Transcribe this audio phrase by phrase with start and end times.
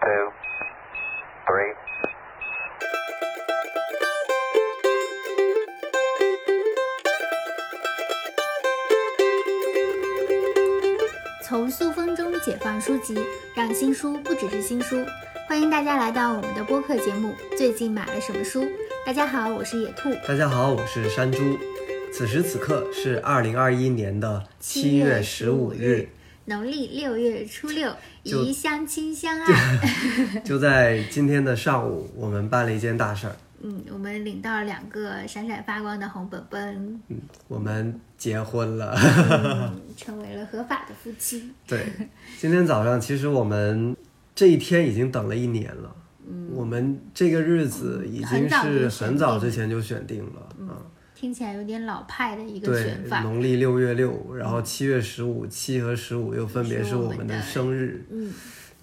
[0.00, 0.32] two,
[1.46, 1.74] three.
[11.42, 13.18] 从塑封中解放书籍，
[13.56, 15.04] 让新书不只是新书。
[15.48, 18.62] 欢迎大家来到我们的播客节目《最近买了什么书》。
[19.04, 20.14] 大家好，我是野兔。
[20.26, 21.58] 大家好，我是山猪。
[22.12, 26.08] 此时此刻是二零二一年的七月十五日，
[26.44, 27.92] 农历六月初六，
[28.28, 30.42] 就宜相亲相爱。
[30.44, 38.94] 就在今天的上午，我们办了一件大事儿，嗯，我们领到了两个闪闪发光的红本本，嗯我们结婚了。
[38.98, 41.50] 嗯成为了合法的夫妻。
[41.66, 41.84] 对，
[42.38, 43.96] 今天早上其实我们
[44.34, 45.96] 这一天已经等了一年了。
[46.30, 50.78] 嗯，我们这个日子已经是很早之前就选定了啊。
[51.18, 53.22] 听起来有点老派的一个对选，法。
[53.22, 58.32] 农历六月六，然后七月十五，七和十五又分别是我们的生日，嗯，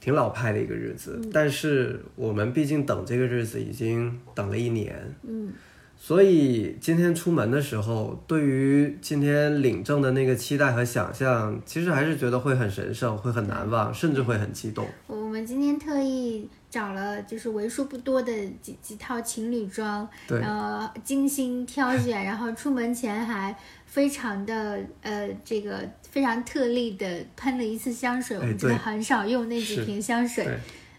[0.02, 1.22] 挺老派的一个日子。
[1.32, 5.54] 但是我们毕竟等这个日子已经等了一年，嗯，
[5.98, 14.86] 所以今天出门的时候，对于今天领证的那个期待和想象，其实还是觉得会很神圣，会很难忘，甚至会很激动。
[15.08, 18.32] 我们今天特意找了就是为数不多的
[18.62, 30.46] 几几套情侣装，对然后精心挑选，然后出门前还非常的呃这个非常特例的喷了一次香水，我们真的很少用那几瓶香水。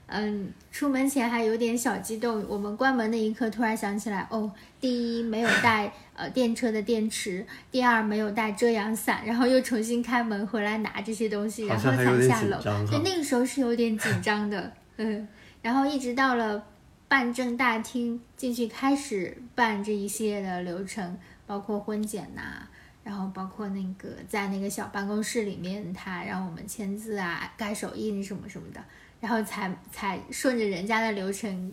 [0.08, 2.42] 嗯，出门前还有点小激动。
[2.48, 12.56] 我们关门那一刻，突然想起来，哦，第一没有带呃电车的电池，第二没有带遮阳伞，然后又重新开门回来拿这些东西，然后才下楼。
[12.88, 15.26] 对，那个时候是有点紧张的，嗯，
[15.66, 16.64] 然后一直到了
[17.08, 22.64] 办证大厅进去开始办这一系列的流程，包括婚检呐、
[23.02, 28.80] 然后包括那个在那个小办公室里面，他让我们签字啊、盖手印什么什么的，
[29.20, 31.72] 然后才才顺着人家的流程，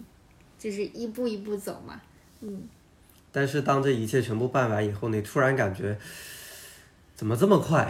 [0.57, 2.01] 就是一步一步走嘛，
[2.41, 2.63] 嗯，
[3.31, 5.95] 但是当这一切全部办完以后，你突然感觉，
[7.23, 7.89] 怎么这么快？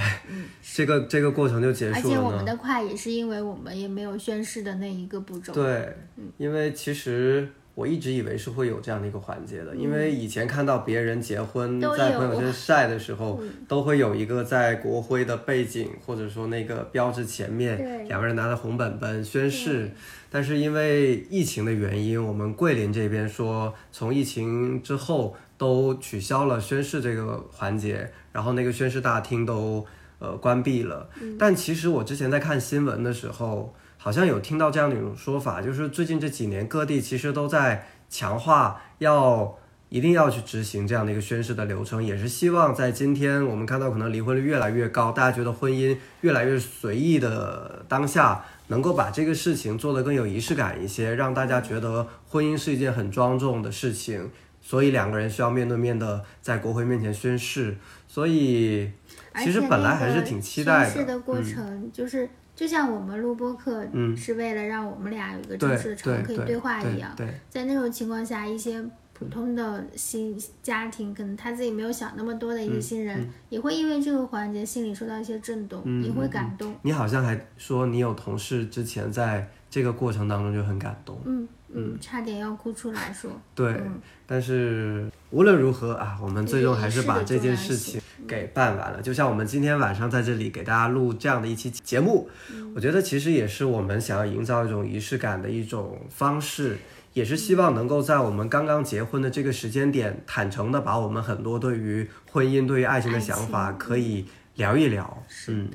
[0.61, 2.09] 这个这个过程就结束了呢？
[2.09, 5.91] 且我们的快也是因为我们也没有宣誓的那一个步骤，对，
[6.37, 13.49] 因为其实我一直以为是会有这样的一个环节的，因为嗯以前看到别人结婚在朋友圈晒的时候，嗯。
[13.67, 19.89] 都会有一个在国徽的背景或者说那个标志前面，两个人拿着红本本宣誓。
[20.29, 29.85] 但是因为疫情的原因，我们桂林这边说从疫情之后都取消了宣誓这个环节，然后那个宣誓大厅都
[30.19, 31.09] 呃关闭了。
[31.39, 39.57] 但其实我之前在看新闻的时候，好像有听到这样的一种说法，就是最近这几年各地其实都在强化要。
[39.89, 54.31] 一定要去执行这样的一个宣誓的流程，也是希望在今天我们看到可能离婚率越来越高，大家觉得婚姻越来越随意的当下，能够把这个事情做得更有仪式感一些，让大家觉得婚姻是一件很庄重的事情，
[54.63, 57.77] 所以两个人需要面对面的在国会面前宣誓。
[58.13, 58.91] 所以
[59.37, 62.29] 其实本来还是挺期待宣誓的过嗯程就是。
[62.55, 67.11] 就像我们录播课，嗯是为了让我们俩有一个正对式的场合可以对对话一样。
[67.49, 68.79] 在那种情况下，一些
[69.11, 76.75] 普通的新家庭，可能他自己没有想那么多的嗯一些新人，也会因为这个环节心里受到一些震动，嗯也会感动。
[76.83, 81.19] 你好像还说你有同事之前在这个过程当中就很感动。
[81.25, 83.31] 嗯嗯，差点要哭出来说。
[83.55, 89.01] 对，嗯但是无论如何啊，我们最终还是把这件事情给办完了。
[89.01, 92.29] 就像我们今天晚上在这里给大家录这样的一期节目，
[92.73, 96.77] 我觉得其实也是我们想要营造一种仪式感的一种方式，
[97.13, 105.23] 也是希望能够在我们刚刚结婚的这个时间点，坦诚的把我们很多对于婚姻、对于爱情的想法可以聊一聊。
[105.27, 105.69] 是嗯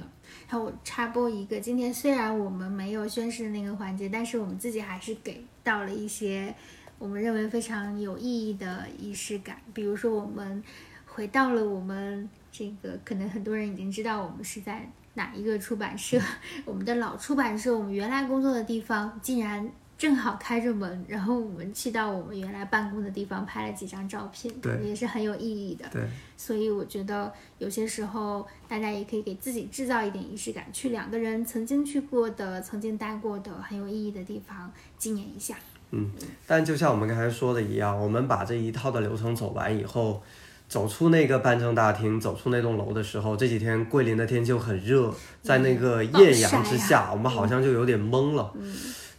[0.49, 0.51] 的。
[0.51, 6.55] 然后我插播一个，今天虽然我们没有宣誓那个环节，但是我们自己还是给到了一些
[6.99, 9.61] 我们认为非常有意义的仪式感。
[9.75, 10.63] 比如说，我们
[11.07, 16.19] 回到了我们这个，可能很多人已经知道我们是在哪一个出版社，
[16.65, 19.71] 我们的老出版社，我们原来工作的地方竟然。
[19.99, 25.85] 正好开着门，然后我们去到我们原来办公的地方拍了几张照片，对也是很有意义的。
[25.91, 26.03] 对，
[26.37, 35.57] 所以我觉得有些时候大家也可以给自己制造一点仪式感，去两个人曾经去过的、曾经待过的很有意义的地方纪念一下。
[35.91, 36.13] 嗯
[36.47, 40.23] 但就像我们刚才说的一样，我们把这一套的流程走完以后，
[40.69, 45.13] 走出那个办证大厅，走出那栋楼的时候，这几天桂林的天气又很热，
[45.43, 48.55] 在那个艳阳之下，我们好像就有点懵了。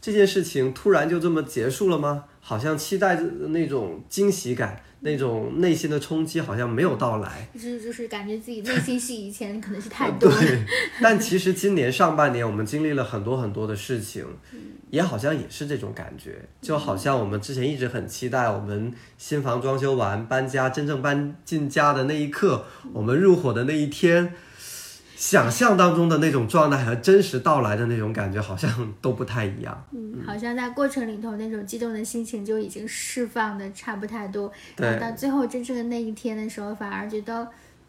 [0.01, 2.25] 这件事情突然就这么结束了吗？
[2.41, 7.47] 好像期待的那种惊喜感那种内心的冲击好像没有到来。
[7.53, 10.39] 就是就是感觉自己内心戏以前可能是太多了。
[10.39, 10.65] 对，
[11.01, 14.25] 但其实今年上半年我们经历了很多很多的事情，
[14.89, 24.33] 也好像也是这种感觉，就好像我们之前一直很期待我们新房装修完搬家，真正搬进家的那一刻，我们入伙的那一天。
[25.19, 29.85] 想象当中的那种状态和真实到来的那种感觉好像都不太一样。
[29.91, 37.45] 嗯，好像在过程里头那种激动的心情就已经释放的差不太多，然后到最后真正的那一天的时候，反而觉得，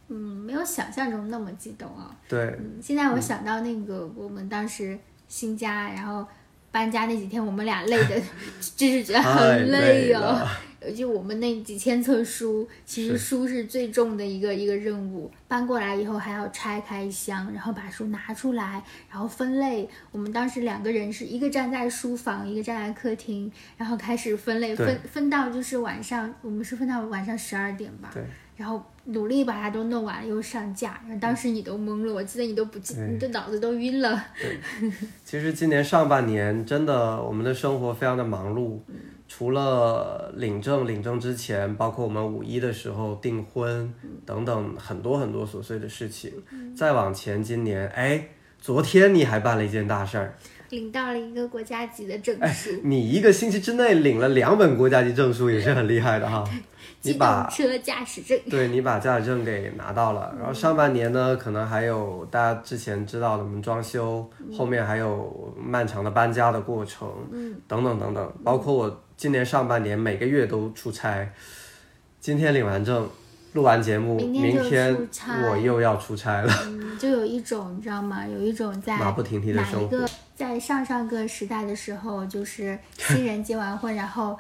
[0.09, 2.11] 嗯，没有想象中那么激动啊。
[2.29, 4.99] 对，嗯，现在我想到那个我们当时
[5.29, 6.27] 新家，然后
[6.71, 8.21] 搬家那几天，我们俩累的，
[8.77, 10.21] 就是觉得很累哦。
[10.21, 10.51] 了。
[10.97, 15.31] 就我们那几千册书，其实书是最重的一个一个任务。
[15.47, 19.87] 搬过来以后还要拆开箱，然后把书拿出来，然后分类。
[20.11, 28.11] 我们当时两个人是一个站在书房，一个站在客厅，然后开始分类，分分到就是晚上，我们是分到晚上十二点吧。
[28.15, 28.23] 对。
[28.61, 31.01] 然后努力把它都弄完，又上架。
[31.07, 34.23] 然后当时你都懵了，我记得你都不记，对你的脑子都晕了。
[35.25, 38.79] 其实今年上半年真的我们的生活非常的忙碌，
[39.27, 43.91] 除了领证，领证之前，包括我们五一的时候订婚
[44.27, 46.31] 等等很多很多琐碎的事情。
[46.77, 48.23] 再往前，今年哎，
[48.61, 50.35] 昨天你还办了一件大事儿，
[50.69, 56.45] 领到了一个国家级的证哎书，你一个星期之内领了两本国家级证书，也是很厉害的哈。
[57.03, 58.39] 你把车驾驶证。
[58.51, 71.33] 对你把驾驶证给拿到了，然后上半年呢，可能还有大家之前知道的，我们装修，后面还有漫长的搬家的过程，嗯，等等等等，包括我今年上半年每个月都出差，
[72.21, 73.09] 今天领完证，
[73.55, 74.95] 录完节目，明天
[75.51, 78.27] 我又要出差了，嗯，就有一种你知道吗？
[78.27, 80.07] 有一种在马不停蹄的生活
[80.37, 84.39] 在上上个时代的时候，就是新人结完婚，然后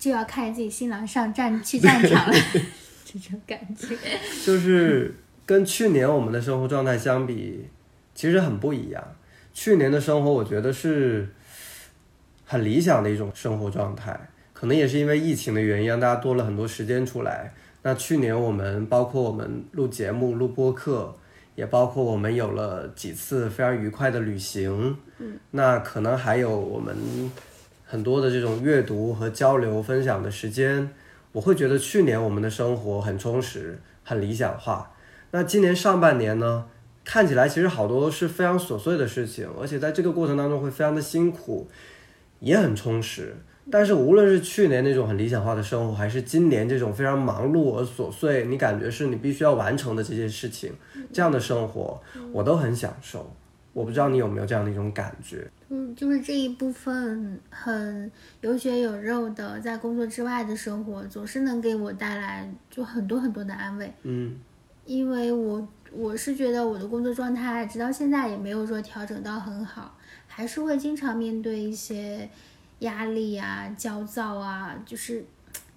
[0.00, 2.34] 就要看着自己新郎上战 去战场了，
[3.04, 3.96] 这种感觉。
[4.44, 5.14] 就是
[5.46, 7.66] 跟去年我们的生活状态相比，
[8.14, 9.04] 其实很不一样。
[9.52, 11.28] 去年的生活，我觉得是
[12.46, 14.18] 很理想的一种生活状态，
[14.54, 17.52] 可能也是因为疫情的原因，让大家多了很多时间出来。
[17.82, 21.14] 那去年我们包括我们录节目、录播客，
[21.56, 26.96] 也包括我们有了几次非常愉快的旅行，嗯，那可能还有我们
[27.90, 30.88] 很多的这种阅读和交流、分享的时间。
[31.32, 34.92] 我会觉得去年我们的生活很充实、很理想化。
[35.32, 36.66] 那今年上半年呢，
[37.04, 41.68] 看起来其实好多都是非常琐碎的事情，而且在这个过程当中会非常的辛苦，
[42.38, 43.34] 也很充实。
[43.72, 50.72] 但是无论是去年那种很理想化的生活，还是今年这种非常忙碌而琐碎，你感觉是你必须要完成的这些事情，
[51.12, 52.00] 这样的生活，
[52.30, 53.34] 我都很享受。
[53.72, 55.48] 我不知道你有没有这样的一种感觉？
[55.72, 63.92] 嗯，就是这一部分很有血有肉的，在工作之外的生活，总是能给我带来就很多很多的安慰。
[64.02, 64.38] 嗯
[64.84, 69.96] 因为我我是觉得我的工作状态直到现在也没有说调整到很好，
[70.26, 72.28] 还是会经常面对一些
[72.80, 75.24] 压力啊、焦躁啊，就是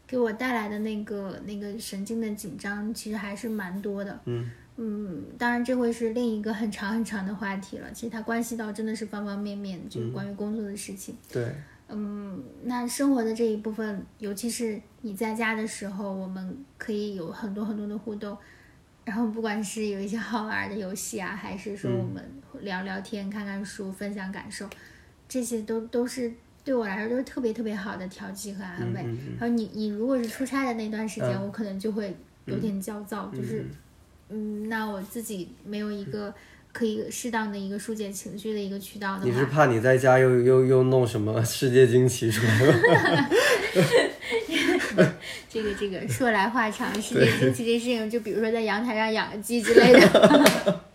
[0.07, 4.19] 给我带来的那个那个神经的紧张，其实还是蛮多的。
[4.25, 7.91] 嗯嗯，当然这会是另一个很长很长的话题了。
[7.91, 11.15] 其实它关系到真的是方方面面，就是关于工作的事情。
[11.31, 11.53] 对，
[11.89, 18.35] 嗯，那生活的这一部分，尤其是你在家的时候，我们可以有很多很多的互动，
[19.05, 22.23] 然后不管是有一些好玩的游戏啊，还是说我们
[22.61, 24.67] 聊聊天、看看书、分享感受，
[25.29, 26.33] 这些都都是
[26.63, 29.01] 对我来说都是特别特别好的调剂和安慰。
[29.03, 32.15] 嗯嗯然后你你如果是出差的那段时间，嗯我可能就会
[32.45, 33.65] 有点焦躁，就是
[34.33, 36.33] 嗯，那我自己没有一个
[36.71, 42.73] 可以适当的一个疏解情绪的一个渠道的话，你是怕你在家又又又弄什么世界惊奇出来吗？
[45.47, 50.79] 这个这个说来话长，世界惊奇这事情，就比如说在阳台上养个鸡之类的。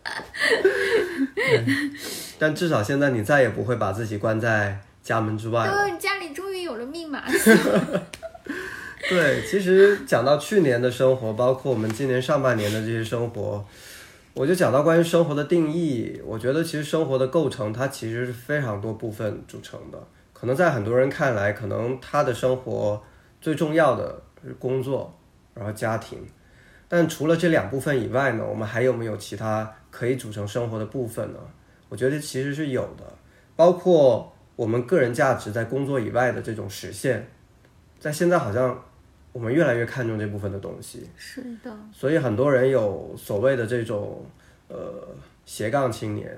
[2.41, 5.73] 但至少现在你再也不会把自己关在家门之外了。
[5.73, 7.23] 哦，家里终于有了密码。
[9.09, 13.65] 对，其实讲到去年的生活，包括我们今年上半年的这些生活，
[14.35, 16.21] 我就讲到关于生活的定义。
[16.23, 19.99] 我觉得其实生活的构成，它其实是非常多部分组成的。
[20.35, 23.03] 可能在很多人看来，可能他的生活
[23.41, 25.19] 最重要的是工作，
[25.55, 26.19] 然后家庭。
[26.87, 31.39] 但除了这两部分以外呢，我们还有没有其他可以组成生活的部分呢？
[31.89, 33.05] 我觉得其实是有的，
[33.57, 37.27] 包括我们个人价值在工作以外的这种实现，
[37.99, 38.79] 在现在好像
[39.39, 44.27] 我们越来越看重这部分的东西，是的，所以很多人有所谓的这种
[44.67, 44.77] 呃
[45.45, 46.37] 斜杠青年，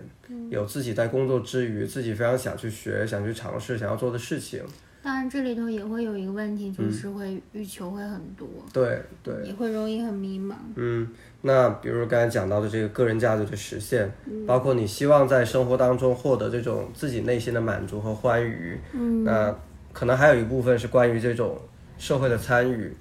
[0.51, 4.63] 有自己在工作之余自己非常想去学、想去尝试、想要做的事情，
[5.03, 10.53] 当然，这里头也会有一个问题，就是会欲求会很多，对对，也会容易很迷茫。
[10.75, 11.09] 嗯，
[11.41, 14.13] 那比如刚才讲到的这个个人价值的实现，
[14.47, 19.59] 包括你希望在生活当中获得这种自己内心的满足和欢愉，嗯，那
[19.95, 21.59] 可能还有一部分是关于这种
[22.01, 22.93] 社会的参与。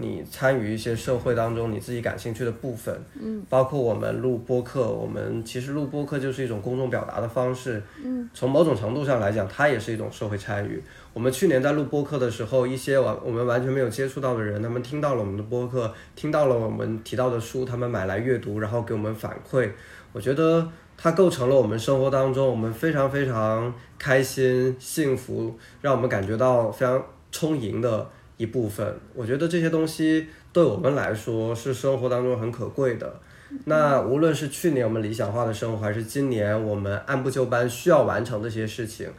[0.00, 10.80] 你参与一些社会当中你自己感兴趣的部分，嗯，包括我们录播客，我们其实录播客就是一种公众表达的方式，嗯，从某种程度上来讲，它也是一种社会参与。
[11.12, 19.68] 我们去年在录播客的时候，一些完我们完全没有接触到的人，他们听到了我们的播客，听到了我们提到的书，他们买来阅读，然后给我们反馈。
[20.12, 28.08] 我觉得它构成了我们生活当中我们非常非常开心、幸福，让我们感觉到非常充盈的。
[28.38, 33.20] 一部分，我觉得这些东西对我们来说是生活当中很可贵的。
[33.64, 39.10] 那无论是去年我们理想化的生活，还是今年我们按部就班需要完成这些事情，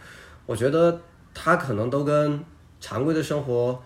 [0.46, 1.00] 我觉得
[1.34, 2.40] 它可能都跟
[2.80, 3.82] 常规的生活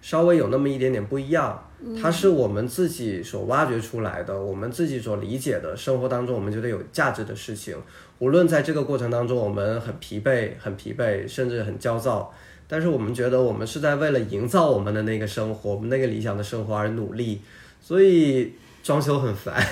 [0.00, 1.62] 稍微有那么一点点不一样。
[2.00, 7.76] 它是我们自己所挖掘出来的，我们自己所理解的生活当中我们觉得有价值的事情。
[8.18, 12.32] 无论在这个过程当中我们很疲惫、很疲惫，甚至很焦躁。
[12.70, 17.40] 但是我们觉得我们是在为了营造我们的那个生活，我们那个理想的生活而努力，
[17.80, 19.66] 所以装修很烦，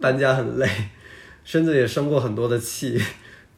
[0.00, 0.66] 搬家很累，
[1.44, 2.98] 甚至也生过很多的气。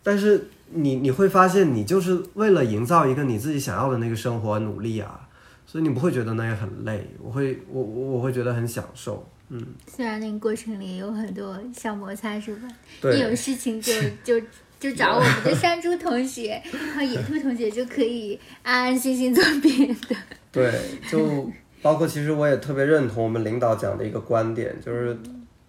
[0.03, 5.29] 但是你你会发现，你就是为了营造一个你自己想要的那个生活努力啊，
[5.65, 9.65] 所以你不会觉得那也很累，我会我我我会觉得很享受，嗯。
[9.87, 12.67] 虽然那个过程里有很多小摩擦，是吧？
[13.01, 13.17] 对。
[13.17, 13.93] 一有事情就
[14.25, 14.45] 就。
[14.81, 20.17] 就找我们的 山猪同学，然后野兔同学就可以安安心心做别的。
[20.51, 20.73] 对，
[21.09, 21.49] 就
[21.83, 25.15] 包括其实我也特别认同我们领导讲的一个观点，就是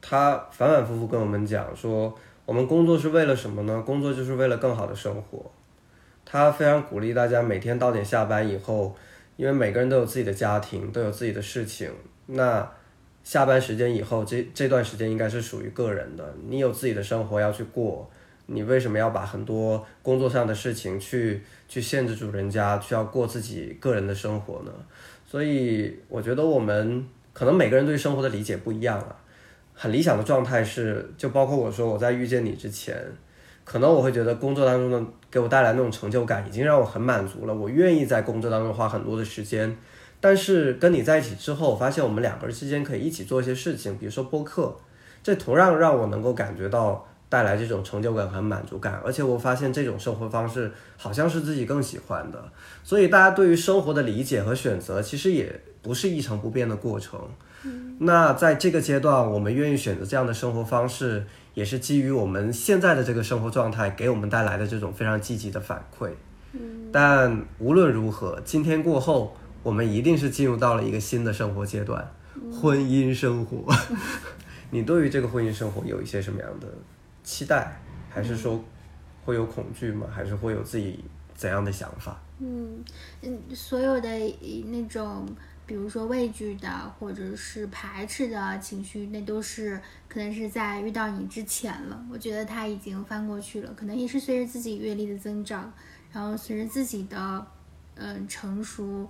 [0.01, 3.83] 他反反复复跟我们讲说，我们工作是为了什么呢？
[3.85, 5.51] 工作就是为了更好的生活。
[6.23, 8.95] 他非常鼓励大家每天到点下班以后，
[9.35, 11.91] 因为每个人都有自己的家庭，都有自己的事情，
[12.27, 12.65] 那
[13.23, 18.09] 下班时间以后，这这段时间应该是属于个人的，你有自己的生活要去过。
[18.53, 24.71] 你为什么要把很多工作上的事情去去限制住人家，去要过自己个人的生活呢？
[25.25, 29.15] 所以我觉得我们可能每个人对生活的理解不一样啊。
[29.73, 33.01] 很理想的状态是，就包括我说我在遇见你之前，
[33.63, 39.73] 可能我会觉得工作当中的给我带来那种成就感已经让我很满足了，我愿意在工作当中花很多的时间。
[40.19, 44.75] 但是跟你在一起之后，我发现我们两个人之间可以一起做一些事情，比如说播客，
[45.23, 47.07] 这同样让我能够感觉到。
[47.31, 52.51] 带来这种成就感和满足感，而且我发现这种生活方式好像是自己更喜欢的，
[52.83, 57.21] 所以大家对于生活的理解和选择其实也不是一成不变的过程。
[57.99, 66.09] 那在这个阶段，我们愿意选择这样的生活方式，也是基于我们现在的这个生活状态给我们带来的这种非常积极的反馈。
[66.91, 72.11] 但无论如何，今天过后，我们一定是进入到了一个新的生活阶段——
[72.51, 73.73] 婚姻生活。
[74.71, 76.67] 你对于这个婚姻生活有一些什么样的？
[77.23, 78.63] 期待，还是说
[79.25, 80.07] 会有恐惧吗？
[80.11, 81.03] 还是会有自己
[81.35, 82.19] 怎样的想法？
[82.39, 82.83] 嗯
[83.21, 84.09] 嗯，所有的
[84.67, 85.27] 那种，
[85.65, 92.03] 比如说畏惧的，或者是排斥的情绪，那都是可能是在遇到你之前了。
[92.11, 95.71] 我觉得他已经翻过去了，可能也是随着自己阅历的增长，
[96.11, 97.45] 然后随着自己的
[97.95, 99.07] 嗯成熟，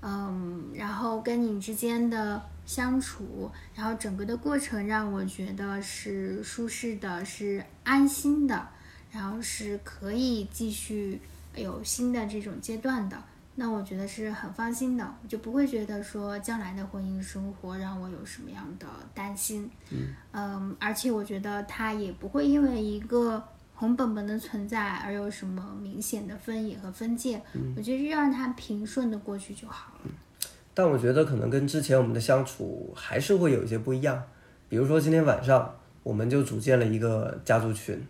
[0.00, 2.40] 嗯，然后跟你之间的。
[2.68, 8.68] 相处，然后整个的过程让我觉得是舒适的，是安心的，
[9.10, 11.18] 然后是可以继续
[11.56, 13.16] 有新的这种阶段的。
[13.54, 19.68] 那我觉得是很放心的，就不会觉得说将来的婚姻生活让我有什么样的担心。
[19.90, 23.42] 嗯嗯，而且我觉得他也不会因为一个
[23.74, 27.42] 红本本的存在而有什么明显的分野和分界。
[27.74, 30.10] 我觉得让他平顺的过去就好了。
[30.78, 34.22] 但我觉得可能跟之前我们的相处还是会有一些不一样，
[34.68, 38.00] 比如说今天晚上我们就组建了一个家族群，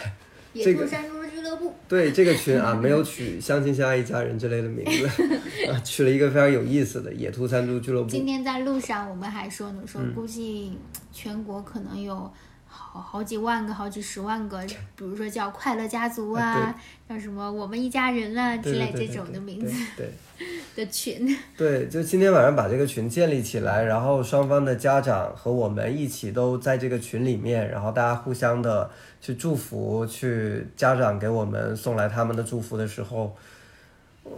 [0.52, 1.72] 野兔山猪俱乐部。
[1.88, 5.24] 对这个群啊，没有取相亲相爱一家人之类的名字，
[5.72, 8.10] 啊，取了一个非常有意思的野兔山猪俱乐部。
[8.10, 10.76] 今天在路上我们还说呢，说估计
[11.10, 12.30] 全国可能有。
[12.70, 14.62] 好好几万个，好几十万个，
[14.94, 16.74] 比如说叫快乐家族啊，
[17.08, 19.74] 叫什么我们一家人啊之类这种的名字
[20.76, 21.36] 的群。
[21.56, 33.34] 对，就今天晚上把这个群建立起来，然后双方的家长和我们一起都在这个群里面，然后大家互相的去祝福，去家长给我们送来他们的祝福的时候，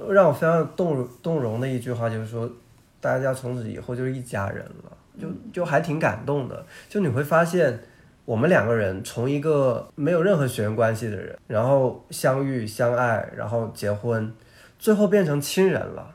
[0.09, 2.51] 让我非常动动容的一句话就是说，
[3.01, 7.81] 大家从此以后就是一家人了，就就还挺感动的，就你会发现。
[8.31, 14.33] 我们两个人从一个没有任何血缘关系的人，然后相遇相爱，然后结婚，
[14.79, 16.15] 最后变成亲人了，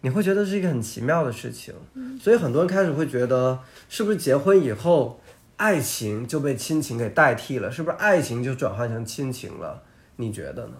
[0.00, 1.74] 你会觉得是一个很奇妙的事情。
[2.18, 3.58] 所以很多人开始会觉得，
[3.90, 5.20] 是不是结婚以后，
[5.58, 7.70] 爱情就被亲情给代替了？
[7.70, 9.82] 是不是爱情就转换成亲情了？
[10.16, 10.72] 你觉得呢？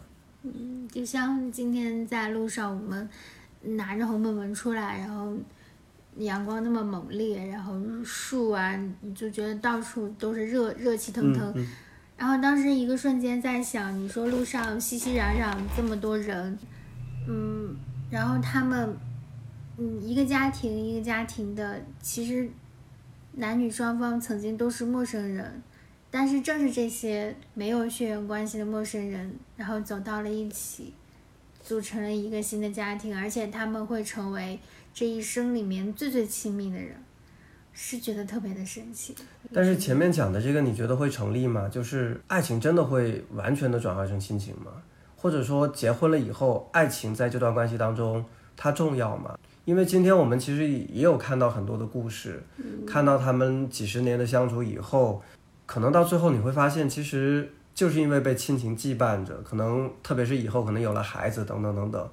[0.44, 3.06] 嗯就像今天在路上，我们
[3.60, 5.34] 拿着红本本出来，然后
[6.24, 7.74] 阳光那么猛烈，然后
[8.04, 11.52] 树啊，你就觉得到处都是热热气腾腾。
[11.56, 11.66] 嗯
[12.20, 16.58] 然后当时一个瞬间在想，你说路上熙熙攘攘这么多人，
[17.26, 17.74] 嗯，
[18.10, 18.94] 然后他们，
[19.78, 22.46] 嗯，一个家庭一个家庭的，其实
[23.32, 25.62] 男女双方曾经都是陌生人，
[26.10, 30.92] 但是正是这些没有血缘关系的陌生人，然后走到了一起，
[31.62, 34.60] 组成了一个新的家庭，而且他们会成为
[34.92, 36.96] 这一生里面最最亲密的人，
[37.72, 39.14] 是觉得特别的神奇。
[39.52, 41.68] 但是前面讲的这个，你觉得会成立吗？
[41.68, 44.72] 就是爱情真的会完全的转化成亲情吗？
[45.16, 48.24] 或者说结婚了以后，爱情在这段关系当中
[48.56, 49.38] 它重要吗？
[49.66, 52.42] 因为今天我们其实也有看到很多的故事，
[52.86, 55.22] 看到他们几十年的相处以后，
[55.66, 62.10] 可能到最后你会发现，其实就是因为被亲情羁绊着，可能特别是以后可能有了孩子等等等等，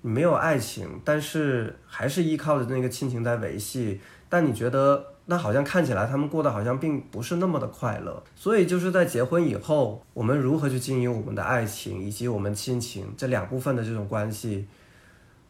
[0.00, 14.66] 没有爱情，但是还是依靠着那个亲情在维系，但你觉得那好像看起来他们过得好像并不是那么的快乐，所以就是在结婚以后，我们如何去经营我们的爱情以及我们亲情这两部分的这种关系，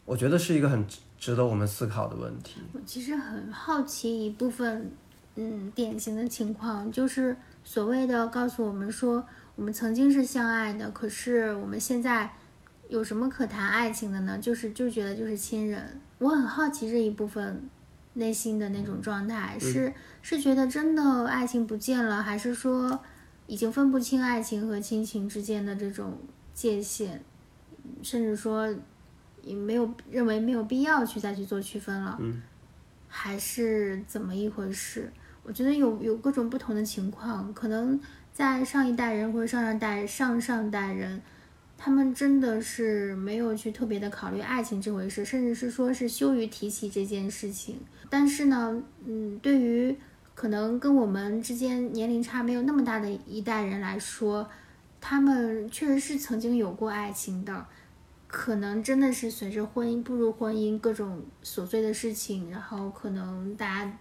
[0.04, 0.84] 我觉得是一个很
[1.18, 2.60] 值得我们思考的问题。
[2.72, 4.90] 我其实很好奇一部分，
[5.36, 9.24] 嗯，典型的情况就是所谓的告诉我们说，
[9.54, 12.32] 我们曾经是相爱的，可是我们现在
[12.88, 14.38] 有什么可谈爱情的呢？
[14.38, 16.00] 就是就觉得就是亲人。
[16.18, 17.68] 我很好奇这一部分
[18.14, 19.92] 内心的那种状态，是
[20.22, 22.98] 是觉得真的爱情不见了，还是说
[23.46, 26.18] 已经分不清爱情和亲情之间的这种
[26.52, 27.22] 界限，
[28.02, 28.68] 甚至说
[29.42, 32.16] 也没有认为没有必要去再去做区分了？
[32.20, 32.42] 嗯
[33.10, 35.10] 还是怎么一回事？
[35.42, 37.98] 我觉得有有各种不同的情况，可能
[38.34, 41.22] 在上一代人或者上上代、上上代人，
[41.80, 47.80] 他们真的是没有去特别的考虑爱情这回事，甚至是说是羞于提起这件事情。
[48.10, 49.96] 但是呢，嗯，对于
[50.34, 54.48] 可能跟我们之间年龄差没有那么大的一代人来说，
[55.00, 57.66] 他们确实是曾经有过爱情的。
[58.26, 63.98] 可能真的是随着婚姻步入婚姻，各种琐碎的事情，然后可能大家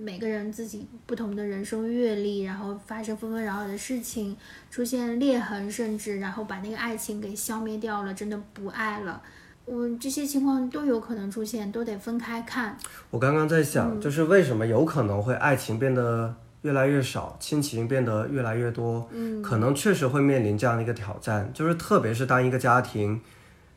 [0.00, 4.36] 每个人自己不同的人生阅历，然后发生纷纷扰扰的事情，
[4.70, 9.22] 出现裂痕，甚至然后把那个爱情给消灭掉了，真的不爱了。
[9.64, 12.76] 我这些情况都有可能出现，都得分开看。
[13.10, 19.08] 我刚刚在嗯想，就是为什么有可能会爱情变得越来越少，亲情变得越来越多？
[19.12, 23.20] 嗯，可能确实会面临这样的一个挑战，就是特别是当一个家庭，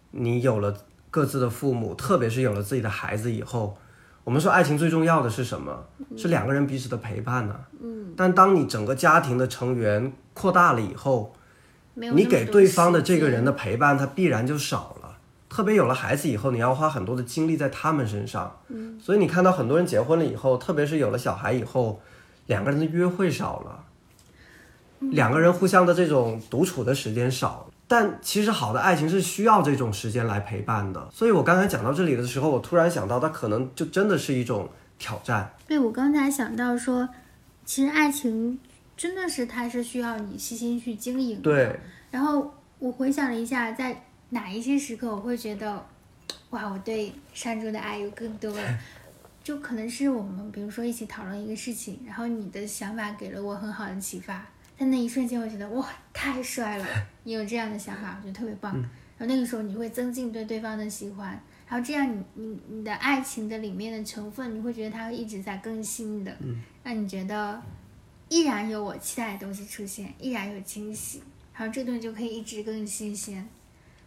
[0.10, 0.76] 你有了
[1.12, 3.78] 各自的父母，特别是有了自己的孩子以后，
[4.26, 5.86] 我们说爱情最重要的是什么？
[6.18, 11.36] 是两个人彼此的陪伴呢、嗯，但当你整个家庭的成员扩大了以后，
[11.94, 15.18] 你给对方的这个人的陪伴，他必然就少了。
[15.48, 18.60] 特别有了孩子以后，你要花很多的精力在他们身上。
[18.70, 22.02] 嗯，所以你看到很多人结婚了以后，特别是有了小孩以后，
[22.48, 23.86] 两个人的约会少了，
[25.02, 27.75] 嗯两个人互相的这种独处的时间少了。
[27.88, 31.10] 但其实好的爱情是需要这种时间来陪伴的。
[31.14, 35.52] 所以我刚才讲到这里的时候，我突然想到，它可能就真的是一种挑战。
[35.68, 37.08] 对，我刚才想到说，
[37.64, 38.60] 其实爱情
[38.98, 41.42] 真的是它是需要你细心去经营的。
[41.44, 41.80] 对，
[42.12, 45.86] 然后我回想了一下，在哪一些时刻我会觉得，
[46.50, 48.62] 哇，我对山猪的爱有更多了。
[49.44, 54.44] 就可能是我们比如说一起讨论一个事情，然后你的想法给了我很好的启发，
[54.78, 56.86] 在那一瞬间我觉得哇，太帅了！
[57.24, 58.74] 你有这样的想法，我觉得特别棒。
[59.18, 61.30] 然后那个时候你会增进对对方的喜欢，
[61.68, 66.38] 然后这样你你你的爱情的里面的成分，你会觉得它会一直在更新的，
[66.84, 67.62] 让你觉得
[68.28, 73.48] 依然有我期待的东西出现，依然有惊喜，然后这东西就可以一直更新鲜。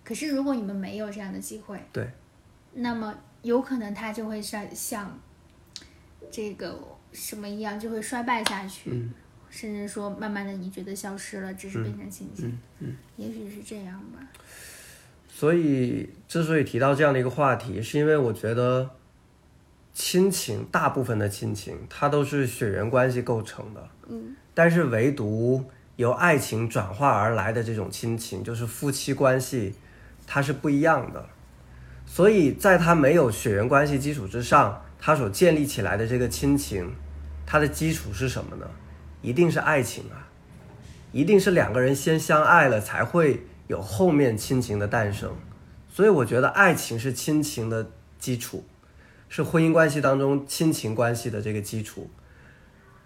[0.05, 2.07] 可是如果你们没有这样的机会，对，
[2.75, 5.19] 那么有可能它就会像像
[6.31, 6.79] 这个
[7.13, 9.11] 什么一样，就会衰败下去，嗯
[9.51, 14.19] 甚至说慢慢的你觉得消失了，只是变成亲情，嗯也许是这样吧。
[15.29, 18.91] 所以，之所以提到这样的一个话题，是因为我觉得
[19.95, 23.89] 亲情大部分的亲情，它都是血缘关系构成的。
[24.09, 25.65] 嗯，但是唯独
[25.97, 29.75] 由爱情转化而来的这种亲情，就是夫妻关系，
[30.27, 31.29] 它是不一样的。
[32.05, 36.93] 所以在它没有血缘关系基础之上，它所建立起来的这个亲情，
[37.47, 38.69] 它的基础是什么呢？
[39.23, 40.29] 一定是爱情啊，
[41.13, 45.33] 一定是两个人先相爱了，才会有后面亲情的诞生。
[45.91, 48.65] 所以我觉得爱情是亲情的基础，
[49.29, 52.09] 是婚姻关系当中亲情关系的这个基础。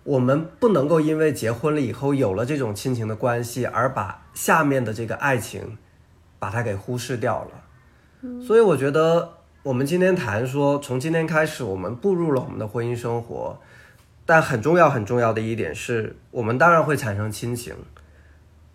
[0.04, 5.78] 我们不能够因为结婚了以后有了这种亲情的关系，而把下面的这个爱情
[6.38, 8.42] 把它给忽视掉了。
[8.44, 13.60] 所以我觉得我们今天谈说，从今天开始我们步入了我们的婚姻生活，
[14.32, 17.74] 但很重要很重要的一点是我们当然会产生亲情，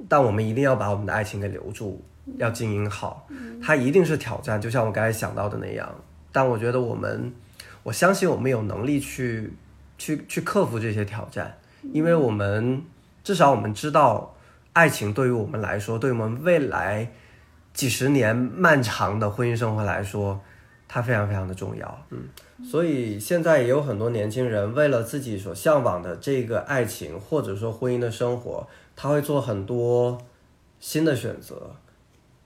[0.08, 2.06] 但我们一定要把我们的爱情给留住，
[2.38, 3.28] 要经营好。
[3.60, 5.89] 它一定是挑战，就像我刚才想到的那样。
[6.32, 7.34] 但我觉得我们，
[7.82, 9.52] 我相信我们有能力去。
[10.00, 11.58] 去去克服这些挑战，
[11.91, 12.84] 因为我们
[13.24, 14.36] 至少我们知道，
[14.74, 17.12] 爱情对于我们来说，对我们未来
[17.74, 20.39] 几十年漫长的婚姻生活来说，
[20.88, 22.06] 它非常非常的重要。
[22.10, 22.30] 嗯，
[22.63, 30.17] 所以现在也有很多年轻人为了自己所向往的这个爱情或者说婚姻的生活，他会做很多
[30.80, 31.69] 新的选择，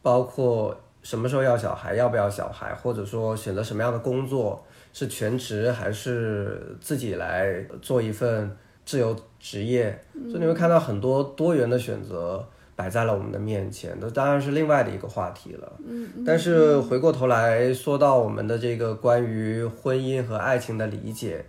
[0.01, 4.63] 包括什么时候要小孩，要不要小孩，或者说选择什么样的工作。
[4.93, 9.97] 是全职还是自己来做一份自由职业？
[10.29, 12.45] 所以你会看到很多多元的选择
[12.81, 15.71] 摆在了我们的面前，那当然是另外的一个话题了。
[15.85, 21.45] 嗯，但是回过头来说到我们的这个关于婚姻和爱情的理解，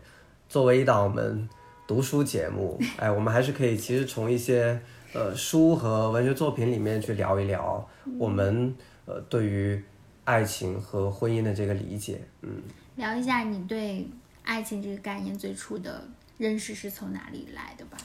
[0.46, 1.48] 作为一档我们
[1.86, 4.78] 读书节目，哎，我们还是可以其实从一些
[5.14, 8.74] 呃书和文学作品里面去聊一聊我们
[9.06, 9.82] 呃对于
[10.24, 12.60] 爱情和婚姻的这个理解，嗯。
[12.96, 14.06] 聊一下你对
[14.42, 17.96] 爱情这个概念最初的认识是从哪里来的吧？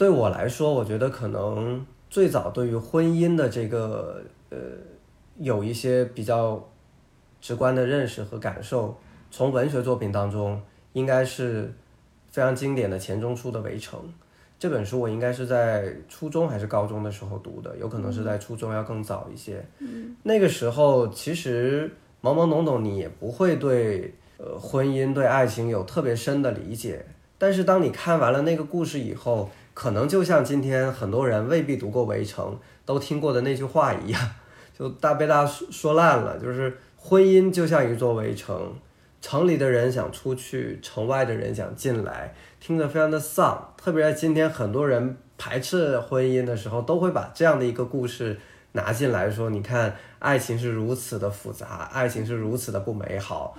[0.00, 4.56] 对我来说，我觉得可能最早对于婚姻的这个呃
[5.36, 6.66] 有一些比较
[7.38, 8.96] 直观的认识和感受，
[9.30, 10.58] 从文学作品当中，
[10.94, 11.70] 应该是
[12.30, 14.00] 非常经典的钱钟书的《围城》
[14.58, 14.98] 这本书。
[14.98, 19.62] 我应该是在初中还是高中的时候读的，有可能是在初中要更早一些。
[19.80, 21.94] 嗯，那个时候其实。
[22.22, 27.04] 懵懵懂懂，你也不会对呃婚姻、对爱情有特别深的理解。
[27.38, 32.46] 但是当你看完了那个故事以后，可能就像今天很多人未必读过《围城》
[32.84, 34.30] 都听过的那句话一样，
[34.78, 36.38] 就大被大说说烂了。
[36.38, 38.74] 就是婚姻就像一座围城，
[39.20, 43.72] 城里的人想出去，城外的人想进来，听着非常的丧。
[43.76, 48.38] 特别在今天，很多人排斥婚姻的时候，都会把这样的一个故事。
[48.72, 53.58] 拿进来说，你看，爱情是如此的复杂，爱情是如此的不美好。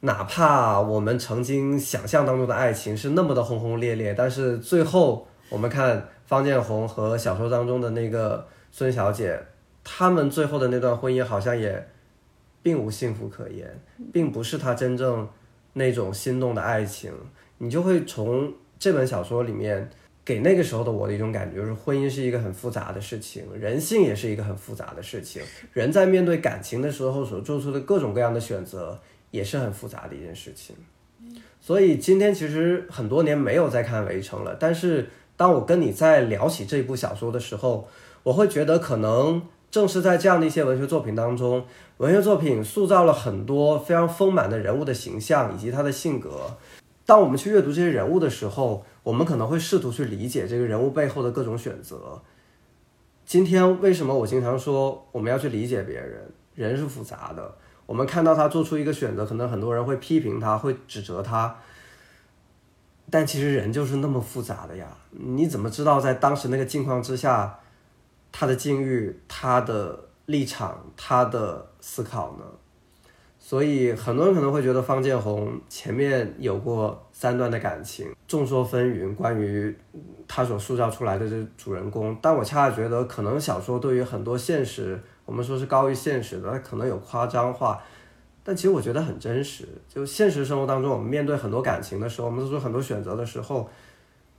[0.00, 9.40] 哪怕我们曾经想象当中的爱情是那么的轰轰烈烈，但是最后我们看方建红和小说当中的那个孙小姐，
[9.84, 11.88] 他们最后的那段婚姻好像也
[12.62, 13.78] 并无幸福可言，
[14.12, 15.28] 并不是他真正
[15.74, 17.12] 那种心动的爱情。
[17.58, 19.88] 你就会从这本小说里面。
[20.26, 25.40] 给那个时候的我的一种感觉就是，婚姻是一个很复杂的事情，人性也是一个很复杂的事情。
[25.72, 30.74] 人在面对感情的时候所做出的各种各样的选择，也是很复杂的一件事情。
[31.60, 37.88] 所以今天其实很多年没有再看《围城》了，但是当我跟你在聊起这部小说的时候，
[38.22, 41.66] 我会觉得可能正是在这样的一些文学作品当中，
[41.98, 46.56] 文学作品塑造了很多非常丰满的人物的形象以及他的性格。
[47.04, 52.20] 当我们去阅读这些人物的时候，我们可能会试图去理解这个人物背后的各种选择。
[53.24, 56.30] 今天为什么我经常说我们要去理解别人？
[56.54, 57.54] 人是复杂的。
[57.84, 61.54] 我们看到他做出一个选择，可能很多人会批评他，会指责他。
[63.10, 64.86] 但其实人就是那么复杂的呀！
[65.10, 67.58] 你怎么知道在当时那个境况之下，
[68.32, 72.44] 他的境遇、他的立场、他的思考呢？
[73.38, 79.72] 所以很多人可能会觉得方建宏前面有过三段的感情，众说纷纭，关于
[80.26, 82.18] 他所塑造出来的这主人公。
[82.20, 87.80] 但我恰恰觉得，可能小说对于很多现实，我们说是高于现实的，它可能有夸张化，
[88.46, 89.66] 但其实我觉得很真实。
[89.92, 93.68] 就现实生活当中，我们面对很多感情的时候，我们做出很多选择的时候，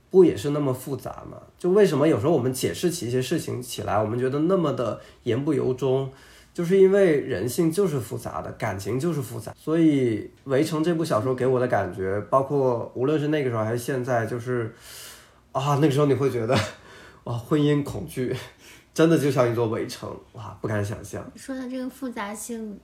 [0.08, 1.36] 不也是那么复杂吗？
[1.58, 6.10] 就为什么有时候我们解释起一些事情起来，我们觉得那么的言不由衷？
[6.54, 14.74] 就是因为人性就是复杂的，感情就是复杂，所以《围城》这部小说给我的感觉，包括无论是那个时候还是现在，就是
[15.52, 16.58] 啊，那个时候你会觉得，
[17.24, 18.34] 哇，婚姻恐惧
[18.92, 21.24] 真的就像一座围城，哇，不敢想象。
[21.36, 22.76] 说的这个复杂性，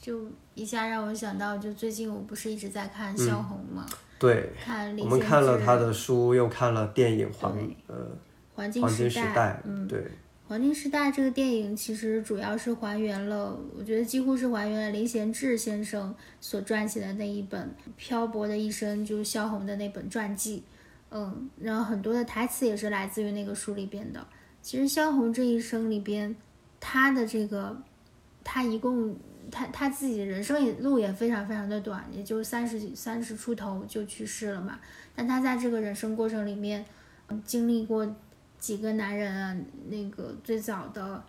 [0.00, 3.86] 就一下让我想到，就最近我不是一直在看萧红吗？
[4.18, 8.08] 对，看我们看了他的书，又看了电影《黄呃
[8.54, 9.98] 黄金时代》，嗯，对。
[10.46, 20.64] 《黄金时代》这个电影其实主要是还原了，我觉得几乎是还原了林贤志先生所撰写的那一本《漂泊的一生》，就是萧红的那本传记。
[21.12, 24.26] 嗯，然后很多的台词也是来自于那个书里边的。
[24.60, 26.34] 其实萧红这一生里边，
[26.80, 27.80] 她的这个
[28.42, 29.16] 她一共
[29.50, 34.78] 他他自己人生也路也非常非常的短，也就三十三十出头就去世了嘛。
[35.14, 36.84] 但他在这个人生过程里面，
[37.28, 38.06] 嗯经历过
[38.58, 39.56] 几个男人啊，
[39.88, 41.22] 那个最早的，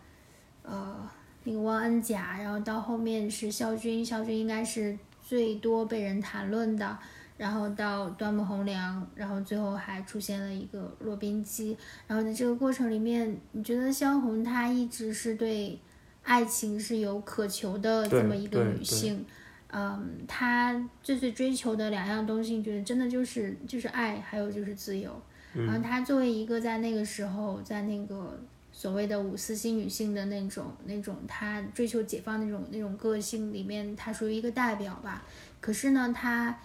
[0.63, 1.09] 呃，
[1.43, 6.97] 那个汪恩甲，然后到后面是萧军，萧军应该是最多被人谈论的。
[7.37, 11.75] 然后到端木蕻良，然后最后还出现了一个骆宾基。
[12.05, 15.79] 然后在这个过程里面，你觉得萧红她一直是对
[16.23, 19.25] 爱情是有渴求的这么一个女性，
[19.71, 25.11] 嗯，她最最追求的两样东西，你觉得真的就是就是爱，还有就是自由。
[25.53, 28.39] 然后她作为一个在那个时候，在那个
[28.71, 35.23] 所谓的五四新女性的那种那种她追求解放那种那种个性里面，她属于一个代表吧。
[35.59, 36.57] 可是呢，她。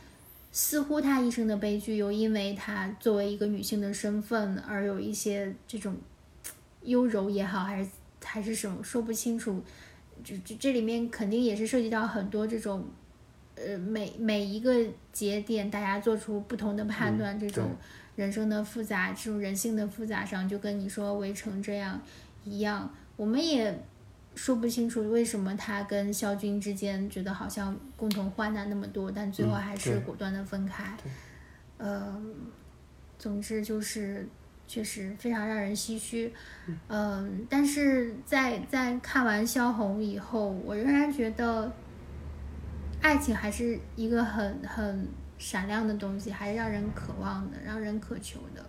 [0.52, 5.94] 似乎她一生的悲剧，又因为她作为一个女性的身份而有一些这种
[6.84, 7.90] 优柔也好，还是
[8.26, 9.62] 还是什么说不清楚。
[10.22, 12.84] 就就这里面肯定也是涉及到很多这种，
[13.54, 17.70] 呃，每每一个节点大家做出不同的判断，这种
[18.16, 22.00] 人生的复杂，这种人性的复杂上，就跟你说围城这样
[22.44, 23.78] 一样，我们也。
[24.34, 30.94] 说不清楚为什么他跟肖军之间觉得好像共同患难那么多，但最后还是果断的分开。
[31.78, 32.22] 呃，
[33.18, 34.28] 总之就是
[34.66, 36.32] 确实非常让人唏嘘。
[36.88, 41.72] 嗯，但是在在看完萧红以后，我仍然觉得
[43.00, 48.64] 爱情还是一个很很闪亮的东西，还是让人渴望的，让人渴求的。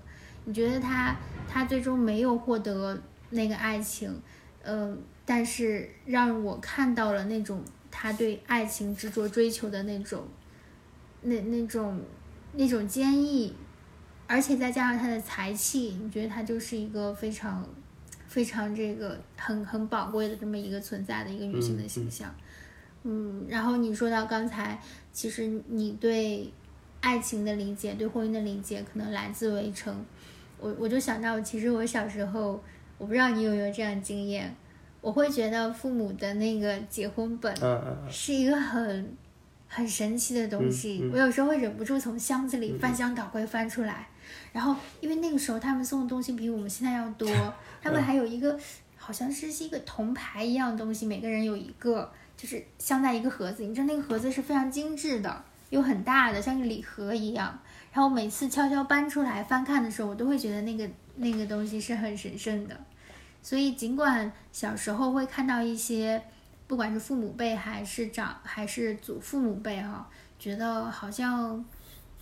[0.45, 1.15] 你觉得他
[1.47, 4.21] 他最终没有获得那个爱情，
[4.63, 5.01] 嗯。
[5.29, 10.25] 但是让我看到了那种他对爱情执着追求的那种，
[11.23, 12.01] 那那种
[12.53, 13.53] 那种坚毅，
[14.27, 17.65] 而且再加上他的才气，你觉得他就是一个非常
[18.27, 22.33] 非常这个很很宝贵的这么一个存在的一个女性的形象。
[23.03, 24.79] 嗯，然后你说到刚才，
[25.13, 26.51] 其实你对
[26.99, 29.95] 爱情的理解，对婚姻的理解，可能来自围城。
[30.59, 32.61] 我我就想到，其实我小时候，
[32.97, 34.53] 我不知道你有没有这样经验。
[34.99, 37.55] 我会觉得父母的那个结婚本
[38.09, 39.15] 是一个很
[39.67, 41.07] 很神奇的东西。
[41.13, 44.09] 我有时候会忍不住从箱子里翻箱倒柜翻出来，
[44.51, 47.27] 然后因为那个时候他们送的东西比我们现在要多，
[47.81, 48.59] 他们还有一个
[48.97, 53.63] 好像是是一个铜牌一样东西，每个人有一个，就是镶在一个盒子。
[53.63, 57.59] 你知道那个盒子是非常精致的，又很大的，像个礼盒一样。
[57.93, 62.77] 然后每次悄悄搬出来翻看的时候，我都会觉得那个那个东西是很神圣的。
[63.41, 66.21] 所以，尽管小时候会看到一些，
[66.67, 71.63] 不管是父母辈还是长还是祖父母辈哈，觉得好像，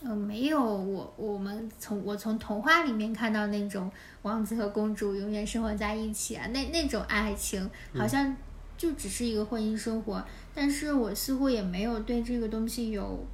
[0.07, 3.91] 嗯，没有我我们从我从童话里面看到那种
[4.21, 8.37] 王子和公主永远生活在一起啊，那那种爱情好像
[8.77, 10.23] 就只是一个婚姻生活。
[10.53, 13.25] 但是我似乎也没有对这个东西有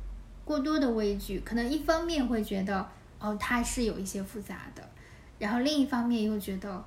[0.46, 2.88] 过多的畏惧，可能一方面会觉得
[3.20, 4.82] 哦，它是有一些复杂的，
[5.40, 6.84] 然后另一方面又觉得。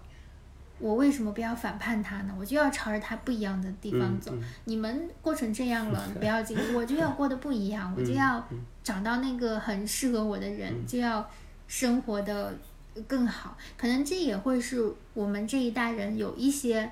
[0.81, 2.35] 我为什么不要反叛他呢？
[2.39, 4.35] 我就要朝着他不一样的地方走。
[4.65, 8.45] 你们过成这样了， 不要紧，我就要过得不一样，我就要
[8.83, 11.29] 找到那个很适合我的人，就要
[11.69, 12.53] 生活的
[13.07, 13.57] 更好。
[13.77, 16.91] 可能这也会是我们这一代人有一些，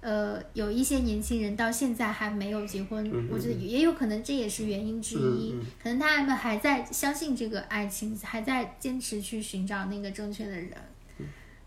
[0.00, 5.54] 呃，有一些年轻人到现在还没有结婚，我觉得也有可能这也是原因之一。
[5.82, 10.70] 可能他们还在相信这个爱情，还在坚持去寻找那个正确的人。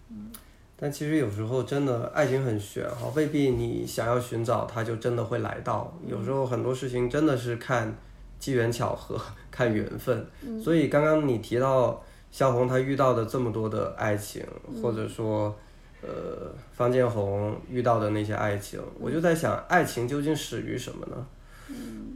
[0.09, 0.31] 嗯。
[0.79, 5.91] 但其实有时候真的爱情很玄哈，未必你想要寻找它就真的会来到。
[6.05, 7.91] 有时候很多事情真的是看
[8.37, 10.23] 机缘巧合，看缘分。
[10.63, 14.45] 所以刚刚你提到萧红她遇到的这么多的爱情，
[14.79, 15.57] 或者说
[16.03, 21.25] 呃方建红遇到的那些爱情，我就在想，爱情究竟始于什么呢？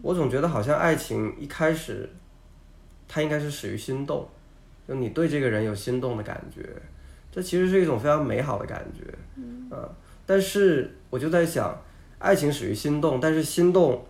[0.04, 2.08] 我总觉得好像爱情一开始
[3.08, 4.30] 它应该是始于心动，
[4.88, 6.63] 就你对这个人有心动的感觉。
[7.31, 9.05] 这其实是一种非常美好的感觉，
[9.37, 9.69] 嗯，
[10.25, 11.81] 但是我就在想，
[12.19, 14.05] 爱情始于心动，但是心动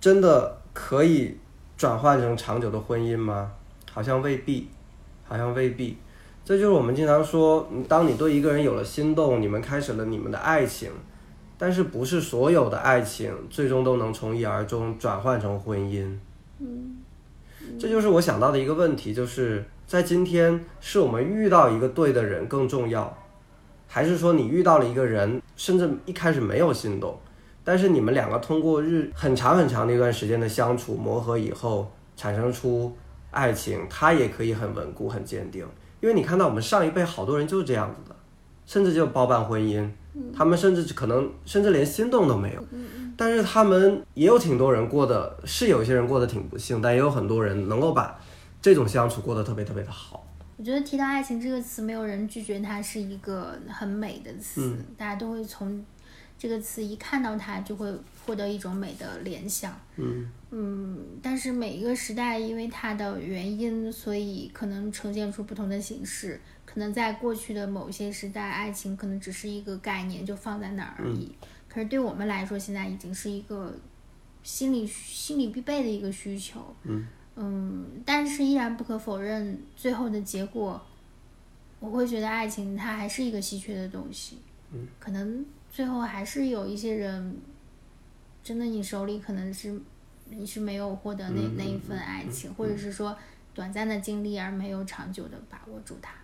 [0.00, 1.36] 真的可以
[1.76, 3.52] 转换成长久的婚姻吗？
[3.92, 4.68] 好像未必，
[5.22, 5.96] 好像未必。
[6.44, 10.90] 这就是我们经常说，当你对一个人有了心动，你们开始了你们的爱情，
[11.56, 16.12] 但是不是所有的爱情最终都能从一而终转换成婚姻？
[16.58, 16.96] 嗯，
[17.78, 19.64] 这就是我想到的一个问题，就是。
[19.86, 23.16] 在今天，是我们遇到一个对的人更重要，
[23.86, 27.18] 还是说你遇到了一个人，甚至一开始没有心动，
[27.62, 32.96] 但是你们两个通过日很长很长的一段时间的相处磨合以后，产生出
[33.30, 35.66] 爱情，它也可以很稳固、很坚定。
[36.00, 38.16] 因为你看到我们上一辈好多人就是这样子的，
[38.66, 39.88] 甚至就包办婚姻，
[40.34, 42.64] 他们甚至可能甚至连心动都没有。
[43.16, 48.18] 但是他们也有挺多人过得是有一些人过得挺不幸，但也有很多人能够把
[48.64, 50.26] 这种相处过得特别特别的好。
[50.56, 55.84] 我觉得提到爱情这个词，没有人拒绝它是一个很美的词，嗯大家都会从
[56.38, 59.78] 这个词一看到它就会获得一种美的联想。
[59.96, 66.40] 嗯嗯，但是每一个时代因为它的原因，所以可能呈现出不同的形式。
[66.64, 71.34] 可能在过去的某些时代，爱情可能只是一个概念，就放在那儿而已。
[71.68, 73.74] 可是对我们来说，现在已经是一个
[74.42, 76.74] 心理心理必备的一个需求。
[76.84, 80.80] 嗯嗯，但是依然不可否认，最后的结果，
[81.80, 84.38] 我会觉得爱情它还是一个稀缺的东西。
[84.72, 87.36] 嗯，可能最后还是有一些人，
[88.42, 89.80] 真的你手里可能是
[90.30, 93.16] 你是没有获得那、嗯那一份爱情，或者是说
[93.52, 96.14] 短暂的经历而没有长久的把握住它。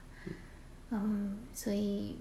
[0.90, 2.16] 嗯，所以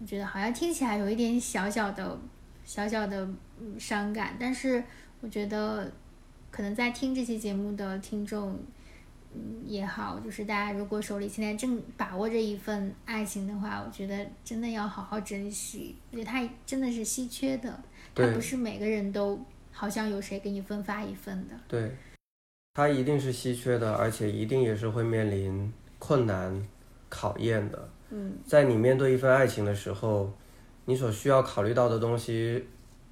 [0.00, 2.18] 我觉得好像听起来有一点小小的、
[2.64, 3.28] 小小的
[3.60, 4.82] 嗯伤感，但是
[5.20, 5.92] 我觉得
[6.50, 8.58] 可能在听这期节目的听众，
[9.34, 17.82] 嗯也好，就是大家如果手里现在正把握着一份爱情的话，我觉得真的要好好珍惜，我觉得它真的是稀缺的，
[18.14, 21.54] 它不是每个人都好像有谁给你分发一份的。
[21.68, 21.96] 对，
[22.74, 26.66] 它一定是稀缺的，而且一定也是会面临困难
[27.08, 27.88] 考验的。
[28.10, 30.32] 嗯在你面对一份爱情的时候，
[30.84, 32.66] 你所需要考虑到的东西，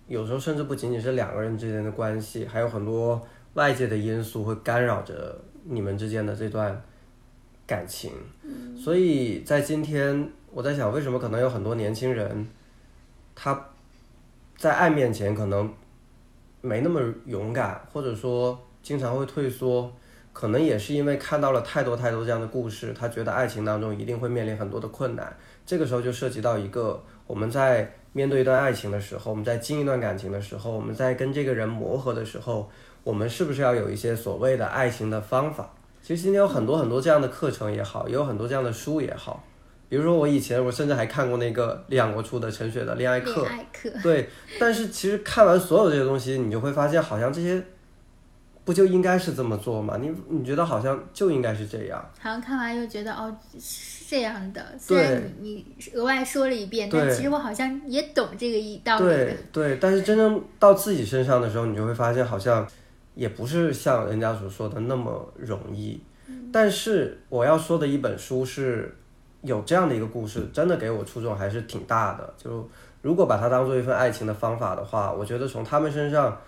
[0.09, 3.21] 有时候甚至不仅仅是两个人之间的关系，还有很多
[3.55, 6.83] 外界的因素会干扰着你们之间的这段
[7.67, 8.11] 感情。
[8.77, 12.49] 所以在今天，我在想，为什么可能有很多年轻人，
[13.35, 13.69] 他
[14.57, 15.71] 在爱面前可能
[16.63, 19.93] 没那么勇敢，或者说经常会退缩，
[20.33, 25.37] 可能也是因为看到了太多太多这样的故事，他觉得爱情当中一定会面临很多的困难。
[25.67, 32.71] 这个时候就涉及到一个我们在面对一段爱情的时候，我们在经一段感情的时候，我们在跟这个人磨合的时候，
[33.05, 35.71] 我们是不是要有一些所谓的爱情的方法？
[36.03, 39.45] 其实今天有很多很多这样的课程也好，也有很多这样的书也好。
[39.91, 47.63] 比如说我以前我甚至还看过那个李阳国出的陈雪的恋爱课恋，爱课，对，但是其实看完所有这些东西，你就会发现，好像这些
[48.69, 49.97] 不就应该是这么做吗？
[49.99, 59.37] 你你觉得好像就应该是这样，好像看完又觉得哦是这样的，虽然你你额外说了一遍，但其实我好像也懂这个一道理的对。
[59.51, 62.69] 对，但是真正到自己身上的时候，你就会发现，好像
[63.15, 65.99] 也不是像人家所说的那么容易。
[66.53, 68.95] 但是我要说的一本书是
[69.41, 72.35] 有这样的一个故事，真的给我触动还是挺大的。
[72.37, 72.69] 就
[73.01, 76.39] 如果把它当做一份爱情的方法的话，我觉得从他们身上，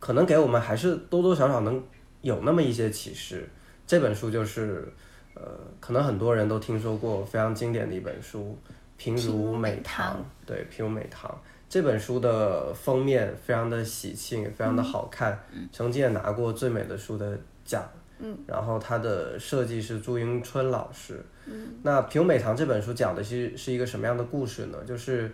[0.00, 1.80] 可能给我们还是多多少少能
[2.22, 3.48] 有那么一些启示。
[3.86, 4.92] 这本书就是，
[5.34, 5.42] 呃，
[5.78, 8.56] 可能很多人都听说过非常经典的一本书
[8.96, 10.16] 《平如美堂》。
[10.46, 11.30] 对，《平如美堂》
[11.68, 15.38] 这本书的封面非常的喜庆，非常的好看，
[15.72, 17.88] 曾经也拿过最美的书的奖。
[18.18, 21.24] 嗯，然后它的设计是朱迎春老师。
[21.46, 24.78] 嗯，那《平如美堂》这本书讲的是是一个什么样的故事呢？
[24.86, 25.32] 就是，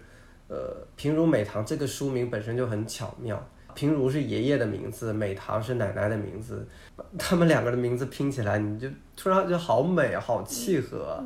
[0.49, 3.45] 呃，平如美堂这个书名本身就很巧妙。
[3.77, 6.67] 平如是爷爷的名字，美棠是奶奶的名字，
[7.17, 11.23] 他们两个的名字拼起来，你就突然就好美，好契合啊。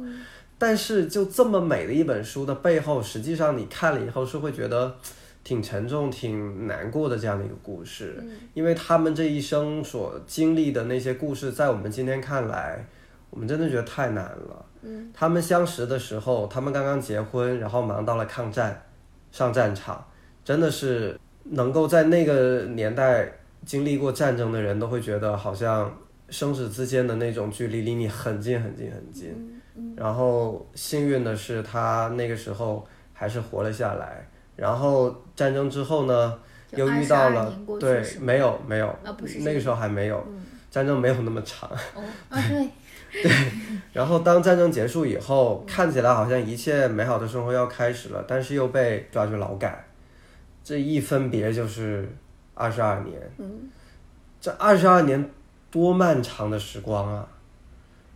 [0.58, 4.94] 但是就这么美的一本书的背后，实际上你看了以后是会觉得
[5.42, 12.84] 挺沉重、挺难过的这样的一个故事，因为他们这一生所经历的那些故事，在我们今天看来，
[13.30, 14.66] 我们真的觉得太难了。
[14.82, 18.82] 嗯，他们相识的时候，他们刚刚结婚，然后忙到了抗战，
[19.30, 20.04] 上战场，
[20.44, 21.18] 真的是
[21.50, 23.30] 能够在那个年代
[23.64, 25.92] 经历过战争的人都会觉得，好像
[26.28, 29.30] 生死之间的那种距离离你很近很近很近。
[29.76, 34.26] 嗯然后幸运的是，他那个时候还是活了下来。
[34.56, 36.38] 然后战争之后呢，
[36.72, 41.70] 又遇到了对没有没有，啊那个时候还没有，嗯战争没有那么长。
[41.94, 42.38] 哦啊
[43.12, 43.32] 对，
[43.92, 49.84] 然后当战争结束以后，看起来好像一切美好的生活要开始了，但是又被抓去劳改，
[50.70, 52.08] 这一分别就是
[52.54, 53.20] 二十二年。
[53.38, 53.68] 嗯
[54.40, 55.28] 这二十二年
[55.68, 57.26] 多漫长的时光啊！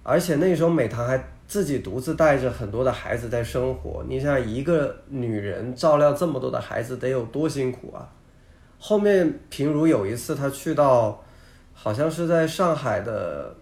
[0.05, 4.05] 而且那时候美棠还自己独自带着很多的孩子在生活。
[4.09, 8.09] 你想想，一个女人照料这么多的孩子得有多辛苦啊！
[8.79, 11.21] 后面平如有一次，她去到
[11.75, 13.53] 好像是在上海的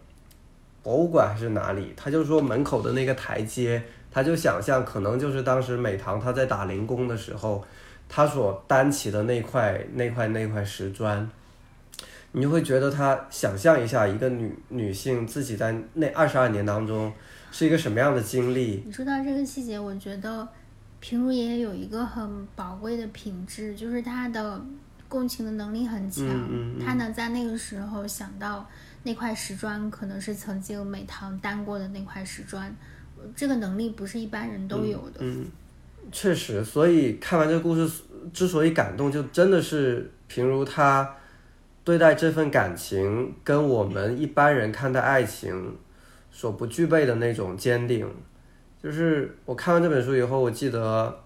[0.83, 7.65] 博物馆还是哪里，她就说门口的那个台阶，他就想象可能就是当时美棠她在打零工的时候，
[8.15, 11.27] 她所担起的那块那块那块石砖。
[12.35, 17.13] 你就会觉得他想象一下，一个女女性自己在那二十二年当中
[17.51, 18.83] 是一个什么样的经历。
[18.87, 20.49] 你说到这个细节，我觉得
[20.99, 24.59] 平如爷爷有一个很宝贵的品质，就是他的
[25.11, 28.67] 共情的能力很强，嗯嗯嗯他能在那个时候想到
[29.03, 32.75] 那块石砖可能是曾经美棠担过的那块石砖，
[33.37, 35.21] 这个能力不是一般人都有的。
[35.21, 35.47] 嗯，
[36.11, 41.17] 确实，所以看完这个故事之所以感动，就真的是平如他
[41.85, 45.77] 对待这份感情，跟我们一般人看待爱情
[46.31, 48.07] 所不具备的那种坚定。
[48.83, 51.19] 就是我看完这本书以后，我记得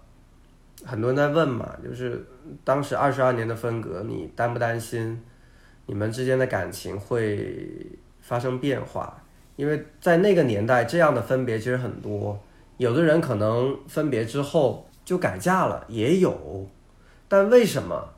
[0.84, 2.24] 很多人在问嘛，就是
[2.62, 5.20] 当时二十二年的分隔，你担不担心
[5.86, 7.86] 你们之间的感情会
[8.20, 9.22] 发生变化？
[9.56, 12.40] 因为在那个年代，这样的分别其实很多。
[12.76, 16.68] 有的人可能分别之后就改嫁了，也有。
[17.28, 18.08] 但为什么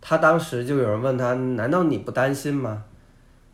[0.00, 2.84] 他当时就有人问他，难道你不担心吗？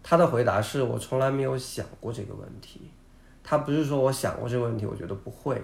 [0.03, 2.91] 他的回答是我从来没有想过这个问题。
[3.43, 5.61] 他不是说我想过这个问题，我觉得不会，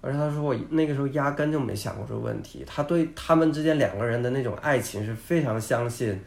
[0.00, 2.64] 而是他说我那个时候压根就没想过这个问题。
[2.66, 6.18] 他对他们之间两个人的那种爱情是非常相信、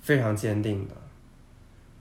[0.00, 0.94] 非常坚定的，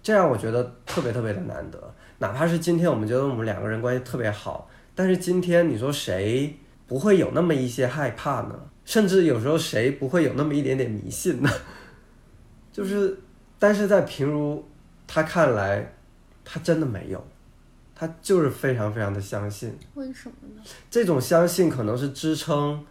[0.01, 1.93] 这让我觉得特别特别的难得。
[2.19, 8.59] 哪怕是今天我们觉得我们两个人关系特别好，但是今天你说谁不会有那么一些害怕呢？
[8.83, 11.49] 甚至有时候谁不会有那么一点点迷信呢？
[12.73, 13.15] 就是，
[13.59, 14.67] 但是在平如
[15.05, 15.93] 他看来，
[16.43, 17.23] 他真的没有，
[17.93, 19.77] 他就是非常非常的相信。
[19.93, 20.63] 为什么呢？
[20.89, 22.83] 这种相信可能是支撑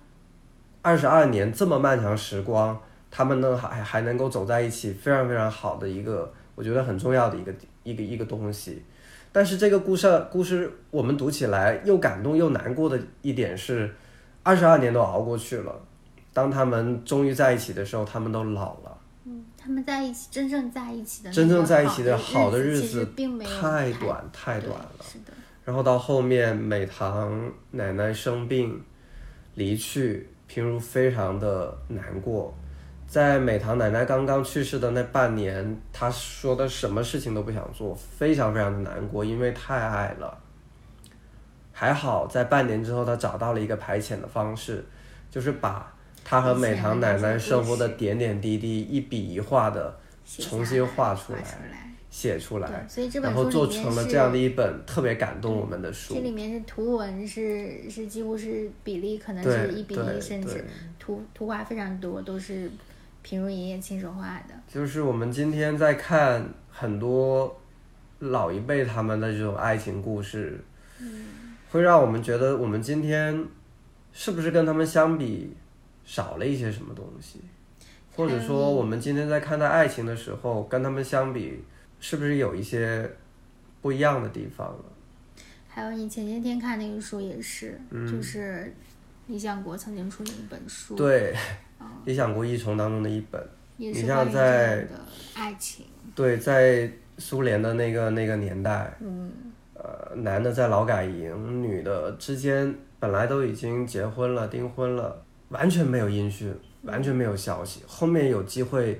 [0.82, 2.80] 二十二年这么漫长时光，
[3.10, 7.52] 他们能还还能够走在一起，非常非常好的一个，我觉得很重要的一个
[7.82, 8.84] 一个一个东西。
[9.36, 13.94] 但是这个故事故事我们读起来又感动又难过的一点是，
[14.42, 15.78] 二十二年都熬过去了，
[16.32, 18.98] 当他们终于在一起的时候，他们都老了。
[19.26, 25.34] 嗯，他们在一起真正在一起的真正在一起的好好的日子并没有太太短太短了是的，
[25.66, 28.82] 然后到后面，美棠奶奶生病
[29.54, 32.56] 离去，平如非常的难过。
[33.06, 40.38] 在美棠奶奶刚刚去世的那半年，她说的什么事情都不想做，非常非常的难过，因为太爱了。
[41.72, 44.84] 还好在半年之后，她找到了一个排遣的方式，
[45.30, 45.94] 就是把
[46.24, 51.42] 她和美棠奶奶生活的点点滴滴一笔一画的重新画出来。
[52.08, 52.86] 写出来，
[53.20, 56.20] 然后做成了这样的一本特别感动我们的书这。
[56.20, 60.64] 里面是图文是是几乎是比例可能是一比一，甚至
[60.98, 62.70] 图图画非常多，都是
[63.26, 64.54] 平如爷爷亲手画的。
[64.72, 67.60] 就是我们今天在看很多
[68.20, 70.60] 老一辈他们的这种爱情故事，
[71.72, 73.44] 会让我们觉得我们今天
[74.12, 75.52] 是不是跟他们相比
[76.04, 77.40] 少了一些什么东西，
[78.14, 81.64] 或者说我们今天在看待爱情的时候，跟他们相比
[81.98, 83.10] 是不是有一些
[83.82, 84.84] 不一样的地方了？
[85.66, 88.06] 还有你前些天看那个书也是，嗯。
[88.06, 88.72] 就是
[89.26, 91.34] 李想国曾经出的一本书，，对，
[92.04, 93.42] 《理想国一重》当中的一本。
[93.76, 94.86] 你像在
[95.34, 95.84] 爱情。
[96.14, 99.30] 对，在苏联的那个那个年代，嗯，
[99.74, 107.82] 呃，男的在劳改营，女的之间本来都已经结婚了、订婚了，完全没有音讯，完全没有消息。
[107.86, 108.98] 后面有机会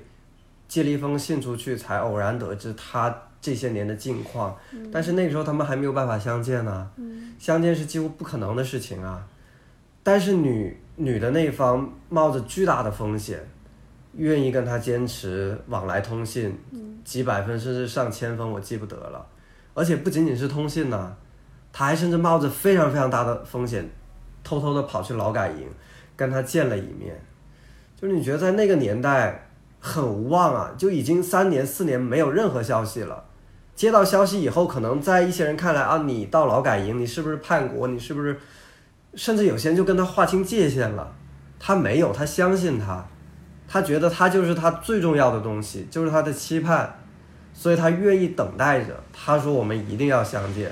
[0.67, 4.55] 寄了一封信出去，才偶然得知他这些年的近况。
[4.91, 6.91] 但是那个时候他们还没有办法相见呢、
[7.39, 9.25] 相见是几乎不可能的事情啊。
[10.03, 13.39] 但是女女的那一方冒着巨大的风险，
[14.13, 16.57] 愿意跟他坚持往来通信，
[17.05, 19.23] 几百分甚至上千分，我记不得了。
[19.75, 21.15] 而且不仅仅是通信呐、
[21.71, 23.87] 他还甚至冒着非常非常大的风险，
[24.43, 25.67] 偷偷的跑去劳改营，
[26.15, 27.15] 跟他见了一面。
[27.95, 33.23] 就是你觉得在那个年代很无望啊，就已经三年四年没有任何消息了。
[33.75, 37.87] 接到消息以后，可能在一些人看来啊，你到劳改营，你是不是叛国？
[37.87, 38.35] 你是不是？
[39.15, 41.13] 甚至有些人就跟他划清界限了。
[41.59, 43.03] 他没有，他相信他，
[43.67, 46.99] 他觉得他就是他最重要的东西，就是他的期盼，
[47.53, 48.95] 所以他愿意等待着。
[49.11, 50.71] 他说我们一定要相见。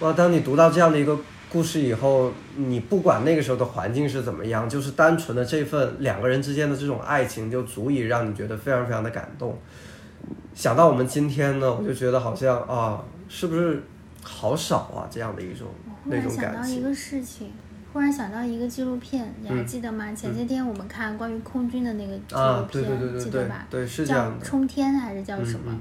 [0.00, 1.18] 哇，当你读到这样的一个
[1.50, 9.58] 故事以后，你不管那个时候的环境是怎么样，就是单纯的这份两个人之间的这种爱情，就足以让你觉得非常非常的感动。
[10.54, 13.82] 想到我们今天呢，我就觉得好像啊，是不是
[14.22, 15.66] 好少啊这样的一种
[16.08, 16.52] 那种感情？
[16.52, 17.52] 想到一个事情，
[17.92, 20.12] 忽然想到一个纪录片，你还嗯记得吗？
[20.14, 22.84] 前些天我们看关于空军的那个纪录啊，片，
[23.18, 23.66] 记得吧？
[23.70, 24.04] 对，是。
[24.06, 25.74] 叫冲天还是叫什么？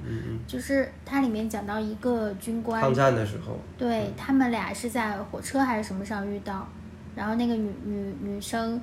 [0.48, 6.68] 就是它里面讲到一个军嗯，官，抗战的时候，对他们俩是在火车还是什么上遇到，
[7.16, 8.82] 然后那个女女女生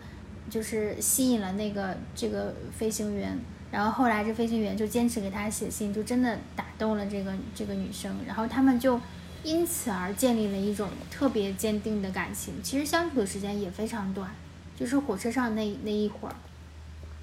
[0.50, 3.38] 就是吸引了那个这个飞行员，
[3.70, 9.00] 然后后来这飞行员就坚持给他写信，就真的打动了这个这个女生，然后他们就
[9.42, 12.54] 因此而建立了一种特别坚定的感情。
[12.62, 14.30] 其实相处的时间也非常短，
[14.76, 16.34] 就是火车上那那一会儿，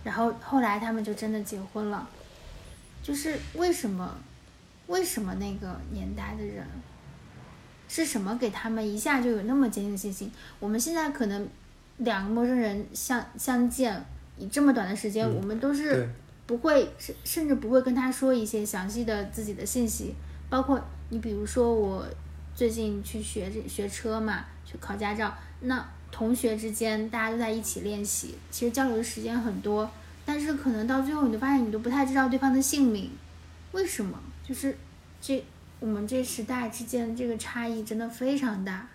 [0.03, 2.07] 然后后来他们就真的结婚了。
[3.01, 4.17] 就是为什么？
[4.87, 6.65] 为什么那个年代的人
[7.87, 10.31] 是什么给他们一下就有那么坚定的信心？
[10.59, 11.47] 我们现在可能
[11.97, 14.03] 两个陌生人相相见，
[14.39, 16.09] 以这么短的时间，嗯我们都是，
[16.47, 20.15] 不会，甚甚至不会跟他说一些详细的自己的信息，
[20.49, 22.05] 包括你比如说我
[22.55, 29.89] 最近去学这学车嘛，去考驾照，那同学之间大家都在一起练习，其实交流的时间很多，
[30.25, 33.11] 但是可能到最后你就发现你都不太知道对方的姓名，
[33.71, 34.19] 为什么？
[34.47, 34.75] 就是
[35.21, 35.43] 这
[35.79, 38.87] 我们这时代之间这个差异真的非常大。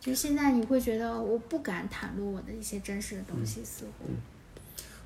[0.00, 4.06] 就现在你会觉得我不敢袒露我的一些真实的东西，似乎。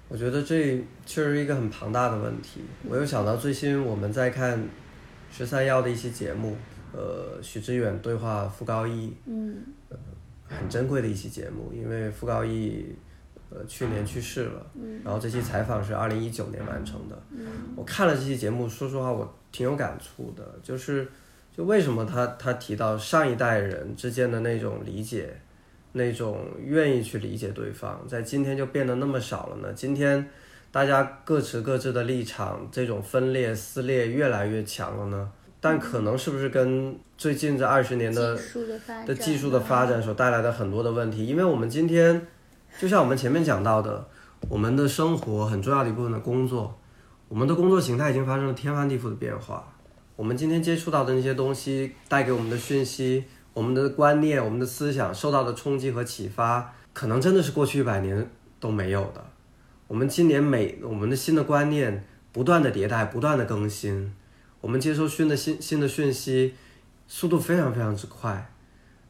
[0.08, 2.60] 我觉得这确实是一个很庞大的问题。
[2.88, 4.62] 我又想到最新我们在看
[5.36, 6.56] 十三幺的一期节目，
[6.92, 9.64] 呃，许知远对话傅高义，嗯
[10.46, 12.94] 很珍贵的一期节目，因为傅高义
[13.50, 14.64] 呃去年去世了，
[15.02, 17.20] 然后这期采访是二零一九年完成的。
[17.74, 21.08] 我看了这期节目，说实话我挺有感触的，就是
[21.52, 25.36] 就为什么他他提到上一代人之间的那种理解，
[25.90, 29.72] 那种愿意去理解对方，在今天就变得那么少了呢？
[29.72, 30.24] 今天
[30.74, 35.30] 大家各持各自的立场，这种分裂撕裂越来越强了呢？
[35.60, 42.26] 但可能是不是跟最近这二十年的技术的发展的技术的发展所带来的很多的问题，因为我们今天，
[42.76, 44.04] 就像我们前面讲到的，
[44.48, 46.76] 我们的生活很重要的一部分的工作，
[47.28, 49.72] 我们的工作形态已经发生了天翻地覆的变化。
[50.16, 53.22] 我们今天接触到的那些东西带给我们的讯息，
[53.52, 59.24] 我们的观念、我们的思想受到的冲击和启发，可能真的是过去一百年都没有的。
[59.86, 64.14] 我们今年每我们的新的观念不断的迭代，不断的更新，
[64.60, 66.54] 我们接收新的新新的讯息，
[67.06, 68.50] 速度非常非常之快，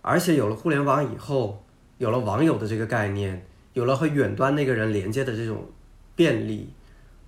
[0.03, 1.65] 而且有了互联网以后，
[1.99, 5.65] 有了网友的这个概念，有了和远端那个人连接的这种
[6.17, 6.69] 便利，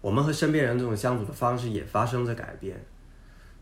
[0.01, 2.84] 我们和身边人这种相处的方式也发生着改变。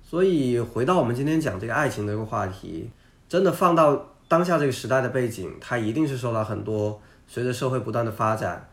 [0.03, 2.91] 所以回到我们今天讲这个爱情这个话题，
[3.29, 8.69] 真的放到当下这个时代的背景，它一定是受到很多随着社会不断的发展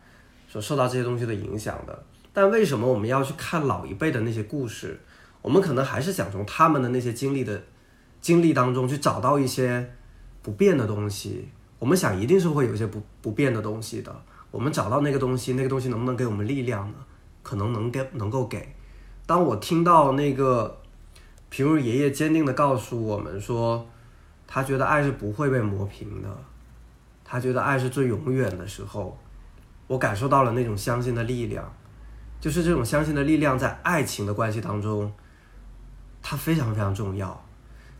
[0.52, 2.04] 所受到这些东西的影响的。
[2.30, 5.00] 但为什么我们要去看老一辈的那些故事？
[5.40, 7.62] 我们可能还是想从他们的那些经历的
[8.20, 9.90] 经历当中去找到一些
[10.42, 11.48] 不变的东西。
[11.78, 14.14] 我们想一定是会有一些不不变的东西的。
[14.50, 16.96] 我们找到那个东西，那个东西能不能给我们力量呢？
[17.42, 18.74] 可能能给，能够给。
[19.24, 20.78] 当我听到那个
[21.48, 23.88] 平如爷爷坚定地告诉我们说，
[24.46, 26.28] 他觉得爱是不会被磨平的，
[27.24, 29.18] 他觉得爱是最永远的时候，
[29.92, 31.70] 我感受到了那种相信的力量，
[32.40, 35.12] 就是这种相信的力量在爱情的关系当中，
[36.22, 37.44] 它非常非常重要。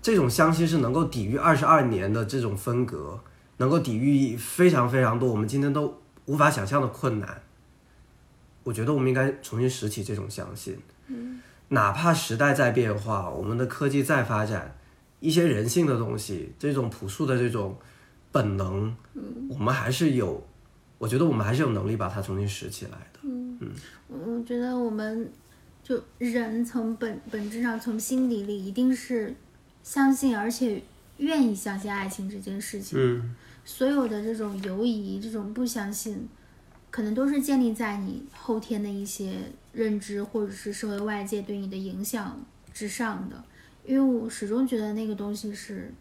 [0.00, 3.20] 这种相信是能够抵御二十二年的这种分隔，
[3.58, 7.42] 能够抵御非常非常多我们今天都无法想象的困难。
[8.62, 10.78] 我觉得我们应该重新拾起这种相信。
[11.68, 14.74] 哪怕时代在变化，我们的科技在发展，
[15.20, 17.76] 一些人性的东西，这种朴素的这种
[18.30, 18.96] 本能，
[19.50, 20.46] 我们还是有，
[21.02, 23.18] 我觉得我们还是有能力把它重新拾起来的。
[23.24, 23.72] 嗯嗯
[24.06, 25.28] 我觉得我们
[25.82, 29.34] 就人从本本质上从心底里一定是
[29.82, 30.80] 相信，而且
[31.16, 32.96] 愿意相信爱情这件事情。
[32.96, 33.34] 嗯
[33.64, 36.28] 所有的这种犹疑、这种不相信，
[36.88, 39.38] 可能都是建立在你后天的一些
[39.72, 42.40] 认知，或者是社会外界对你的影响
[42.72, 43.42] 之上的。
[43.84, 45.92] 因为我始终觉得那个东西是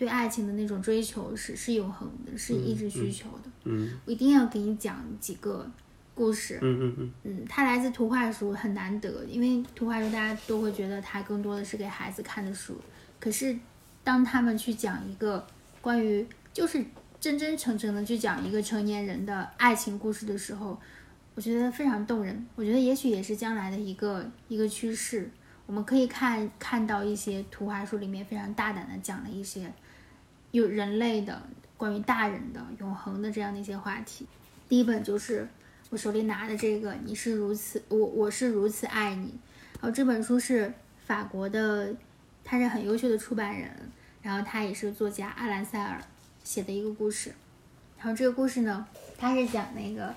[0.00, 3.50] 对爱情的那种追求是是永恒的，是一直需求的。
[3.64, 5.70] 嗯我一定要给你讲几个
[6.14, 6.58] 故事。
[6.62, 12.74] 嗯嗯嗯嗯，它来自图画书，很难得，因为图画书大家都会觉得它更多的是给孩子看的书。
[13.18, 13.54] 可是，
[14.02, 15.46] 当他们去讲一个
[15.82, 16.82] 关于就是
[17.20, 20.80] 真真诚诚的去讲一个成年人的爱情故事的时候，
[21.34, 22.46] 我觉得非常动人。
[22.54, 25.30] 我觉得也许也是将来的一个一个趋势。
[25.66, 29.72] 我们可以看看到一些图画书里面非常大胆的讲了一些
[30.50, 31.42] 有人类的
[31.76, 34.26] 关于大人的永恒的这样的一些话题。
[34.68, 35.48] 第一本就是
[35.90, 39.34] 我手里拿的这个，你是如此，我我是如此爱你。
[39.74, 40.72] 然后这本书是
[41.06, 41.94] 法国的，
[42.44, 43.70] 他是很优秀的出版人，
[44.22, 46.00] 然后他也是作家阿兰塞尔
[46.44, 47.32] 写的一个故事。
[47.98, 48.86] 然后这个故事呢，
[49.18, 50.14] 他是讲那个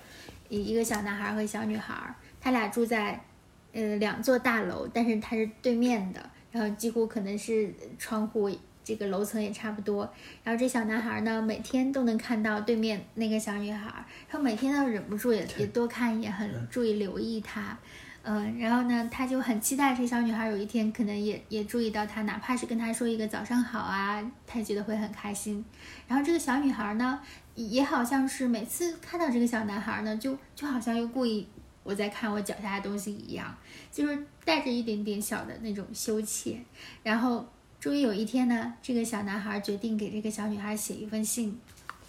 [0.50, 3.24] 一一个小男孩和小女孩，他俩住在
[3.72, 8.50] 呃两座大楼，但是它是对面的，然后几乎可能是窗户
[8.84, 10.12] 这个楼层也差不多。
[10.44, 13.88] 然后这小男孩呢，每天都能看到对面那个小女孩，
[14.30, 17.78] 然后每天都忍不住也也多看一眼，很注意留意她。
[18.26, 25.64] 嗯，然后呢，他就很期待这小女孩有一天可能也也注意到他，哪怕是跟他说一个早上好啊，他觉得会很开心。
[26.08, 27.20] 然后这个小女孩呢，
[27.54, 31.46] 也好像是每次看到这个小男孩呢，就就好像又故意
[31.84, 33.54] 我在看我脚下的东西一样，
[33.92, 36.58] 就是带着一点点小的那种羞怯。
[37.04, 37.46] 然后
[37.84, 41.60] 终于有一天呢，这个小男孩决定给这个小女孩写一封信，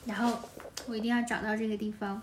[0.06, 0.38] 然后
[0.86, 2.22] 我一定要找到这个地方。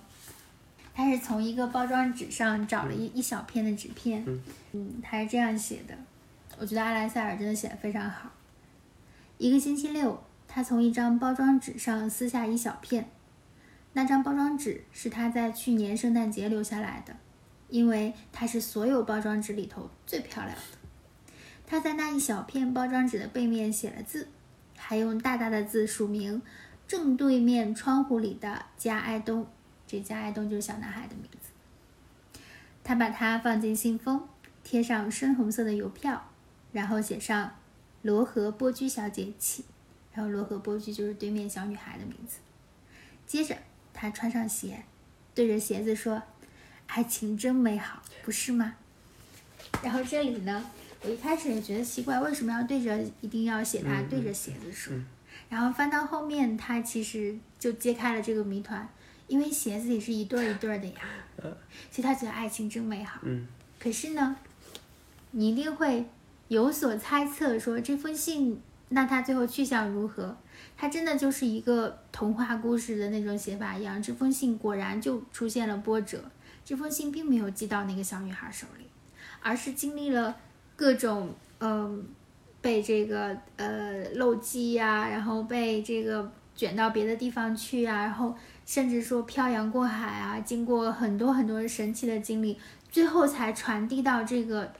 [0.95, 4.23] 他是从一个包装纸上找了一一小片的纸片，
[4.71, 5.93] 嗯，他是这样写的，
[6.59, 8.31] 我觉得阿兰塞尔真的写的非常好。
[9.37, 13.09] 一个星期六，他从一张包装纸上撕下一小片，
[13.91, 17.17] 那张包装纸是他在去年圣诞节留下来的，
[17.67, 20.77] 因为它是所有包装纸里头最漂亮的。
[21.71, 24.27] 他在那一小片包装纸的背面写了字，
[24.75, 26.41] 还用大大的字署名
[26.85, 29.47] “正对面窗户里的加埃东”。
[29.87, 32.41] 这加爱东就是小男孩的名字。
[32.83, 34.27] 他把它放进信封，
[34.65, 36.29] 贴上深红色的邮票，
[36.73, 37.55] 然后写上
[38.03, 39.63] “罗和波居小姐起”，
[40.11, 42.39] 然后罗和波居就是对面小女孩的名字。
[43.25, 43.55] 接着
[43.93, 44.83] 他穿上鞋，
[45.33, 46.21] 对着鞋子说
[46.87, 48.75] ：“爱情真美好，不是吗？”
[49.81, 50.69] 然后这里呢，
[51.03, 54.93] 我一开始也觉得奇怪，为什么要对着一定要写他对着鞋子说？
[55.49, 58.87] 然后翻到后面，他其实就揭开了这个谜团。
[59.27, 60.99] 因为鞋子也是一对儿一对儿的呀，
[61.89, 63.21] 其实他觉得爱情真美好。
[63.23, 63.47] 嗯，
[63.79, 64.35] 可是呢，
[65.31, 66.05] 你一定会
[66.49, 70.35] 有所猜测，说这封信，那他最后去向如何？
[70.75, 76.21] 他真的就是一个童话故事的那种写法一样，这封信果然就出现了波折。
[76.65, 78.85] 这封信并没有寄到那个小女孩手里，
[79.41, 80.35] 而是经历了
[80.81, 81.29] 各种
[81.59, 82.03] 嗯，
[82.59, 88.35] 被这个呃漏机呀，然后被这个卷到别的地方去啊，然后。
[88.63, 92.57] 甚至说漂洋过海啊，经过很多很多神奇的经历，
[92.89, 94.71] 最后才传递到这个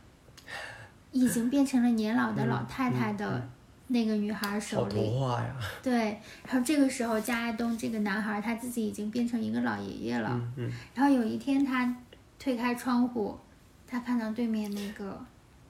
[1.12, 3.50] 已经变成了年老的老太太的
[3.88, 4.96] 那个女孩手里。
[4.96, 5.54] 童话呀！
[5.84, 10.30] 对，然后这个时候，加爱东这个男孩他自己已经变成一个老爷爷了。
[10.32, 10.72] 嗯嗯。
[10.96, 11.94] 然后有一天，他
[12.40, 13.38] 推开窗户，
[13.86, 15.20] 他看到对面那个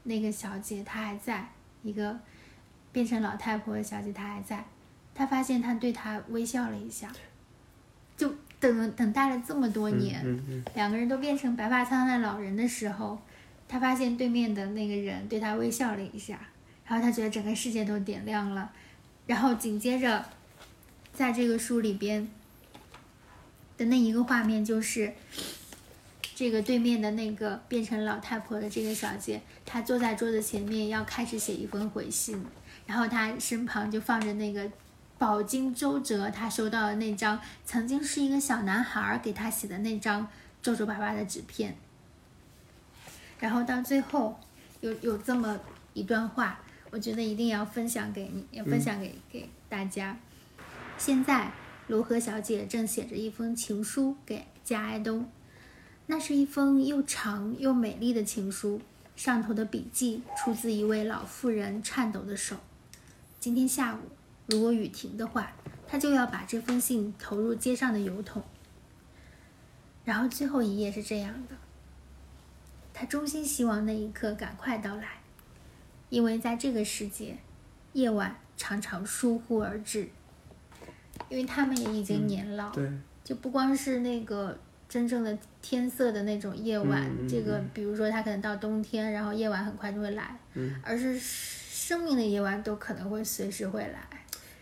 [0.04, 1.50] 那个小姐，她还在
[1.84, 2.20] 一个
[2.92, 4.66] 变成老太婆的小姐，她还在。
[5.14, 7.12] 她发现她对她微笑了一下。
[8.18, 13.20] 就等等待了这么多年，两个人都变成白发苍苍的老人的时候，
[13.68, 16.40] 她发现对面的那个人对她微笑了一下，
[16.86, 18.72] 然后她觉得整个世界都点亮了。
[19.26, 20.24] 然后紧接着，
[21.14, 22.28] 在这个书里边
[23.78, 25.14] 的那一个画面就是，
[26.42, 32.44] 这个对面的那个变成老太婆的这个小姐，她坐在桌子前面要开始写一封回信，
[32.88, 34.68] 然后她身旁就放着那个。
[35.20, 40.28] 饱经周折，她收到的那张曾经是一个小男孩给她写的那张
[40.64, 41.76] 皱皱巴巴的纸片，
[43.40, 44.40] 然后到最后
[44.80, 45.60] 有有这么
[45.94, 50.18] 一段话，我觉得一定要分享给你，也分享给给大家。
[50.98, 51.52] 现在
[51.86, 55.30] 罗和小姐正写着一封情书给加埃东，
[56.12, 58.82] 那是一封又长又美丽的情书，
[59.16, 62.58] 上头的笔记出自一位老妇人颤抖的手。
[63.40, 64.00] 今天下午。
[64.48, 65.54] 如果雨停的话，
[65.88, 68.44] 他就要把这封信投入街上的邮筒。
[70.04, 71.56] 然后最后一页是这样的：
[72.94, 75.22] 他衷心希望那一刻赶快到来，
[76.10, 77.38] 因为在这个世界，
[77.94, 80.10] 夜晚常常疏忽而至。
[81.30, 82.92] 因为他们也已经年老，对，
[83.24, 84.60] 就不光是那个
[84.92, 90.38] 真正的天色的那种夜晚，这个比如说它可能到冬天，然后夜晚很快就会来，
[90.84, 94.06] 而是生命的夜晚都可能会随时会来。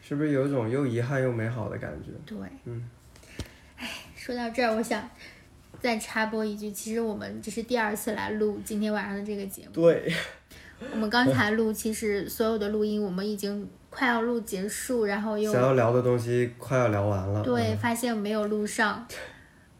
[0.03, 2.11] 是不是有一种又遗憾又美好的感觉？
[2.27, 2.87] 对，嗯，
[3.75, 5.09] 哎，说到这儿，我想
[5.81, 9.71] 再插播一句，其实我们这是第二次来录今天晚上的这个节目。
[9.73, 10.13] 对，
[10.91, 19.07] 我们刚才录，其实所有的录音我们已经快要录结束，然后又想要聊的东西快要聊完了，对，发现没有录上，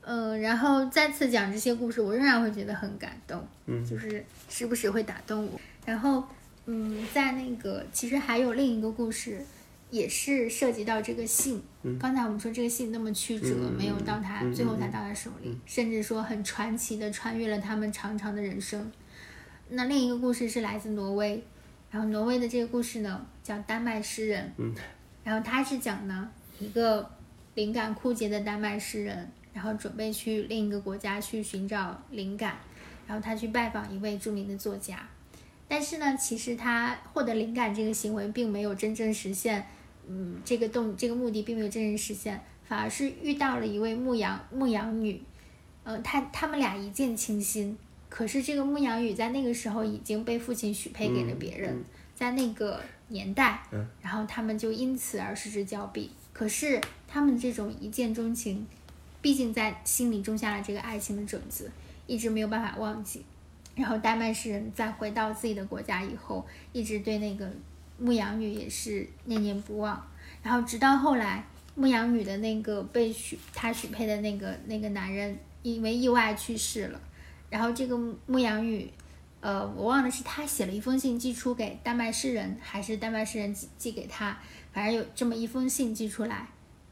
[0.09, 5.61] 嗯，然后再次讲这些故事，我仍然会觉得很感动，嗯，就是时不时会打动我。
[5.85, 6.23] 然后，
[6.65, 9.45] 嗯，在那个其实还有另一个故事。
[9.91, 11.59] 也是涉及到这个信。
[11.99, 18.91] 刚才我们说这个信那么曲折，没有到他最后才到他手里，甚至说很传奇的穿越了他们长长的人生。
[19.69, 21.43] 那另一个故事是来自挪威，
[21.89, 24.53] 然后挪威的这个故事呢叫丹麦诗人。
[25.23, 26.29] 然后他是讲呢
[26.59, 27.09] 一个
[27.55, 32.57] 灵感枯竭的丹麦诗人，然后准备去另一个国家去寻找灵感，
[33.07, 35.07] 然后他去拜访一位著名的作家，
[35.67, 39.65] 但是呢，其实他获得灵感这个行为并没有真正实现。
[40.11, 45.21] 嗯，这个动这个目的并没有真正实现，反而是遇到了一位牧羊牧羊女，
[45.83, 47.77] 嗯，他他们俩一见倾心，
[48.09, 51.83] 可是这个牧羊女在那个时候已经被父亲许配给了别人，
[52.15, 56.09] 在那个年代，嗯然后他们就因此而失之交臂。
[56.33, 58.65] 可是他们这种一见钟情，
[59.21, 61.71] 毕竟在心里种下了这个爱情的种子，
[62.07, 63.25] 一直没有办法忘记。
[63.75, 67.49] 然后丹麦诗人在回到自己的国家以后，一直对那个
[67.97, 70.01] 牧羊女也是念念不忘。
[70.43, 71.45] 然后直到后来，
[71.75, 77.01] 牧羊女的那个被许她许配的那个那个男人因为意外去世了，
[77.49, 78.89] 然后这个牧羊女，
[79.39, 84.37] 呃，我忘了是她写了一封信寄出给丹麦诗人，还是丹麦诗人寄寄给她，
[84.73, 86.47] 反正有这么一封信寄出来。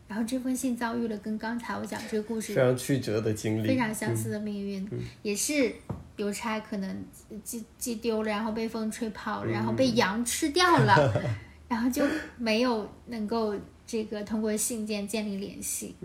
[0.07, 4.89] 然后这封信遭遇了跟刚才我讲这个故事非常曲折的经历，非常相似的命运，
[5.21, 5.73] 也是
[6.15, 7.05] 邮差可能
[7.43, 11.21] 寄寄丢了，然后被风吹跑了，然后被羊吃掉了，
[11.67, 12.05] 然后就
[12.37, 13.53] 没有能够
[13.85, 15.95] 这个通过信件建立联系。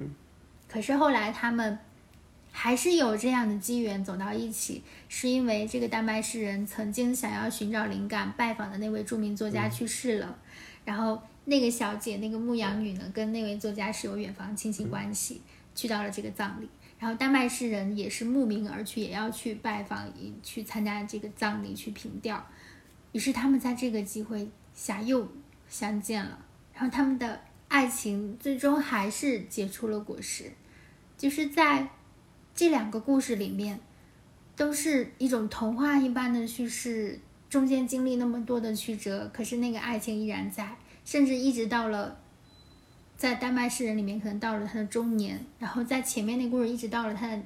[0.69, 1.79] 可是后来他们
[2.51, 10.37] 还是有这样的机缘走到一起，是因为这个丹麦诗人曾经想要寻找灵感拜访的那位著名作家去世了，
[10.85, 15.41] 然后那个小姐那个牧羊女呢，跟那位作家是有远房亲戚关系，
[15.75, 16.69] 去到了这个葬礼。
[16.99, 20.09] 然后丹麦诗人也是慕名而去，也要去拜访，
[20.43, 22.47] 去参加这个葬礼，去凭吊。
[23.11, 25.27] 于是他们在这个机会下又
[25.69, 26.39] 相见了，
[26.73, 30.53] 然后他们的爱情最终还是结出了果实。
[31.19, 31.89] 就是在
[32.55, 33.81] 这两个故事里面，
[34.55, 37.19] 都是一种童话一般的叙事，
[37.51, 42.19] 中间经历那么多的曲折，可是那个爱情依然在，甚至一直到了。
[43.15, 47.41] 在丹麦诗人里面，可能到了他的中年，然后在前面那故事一直到了他的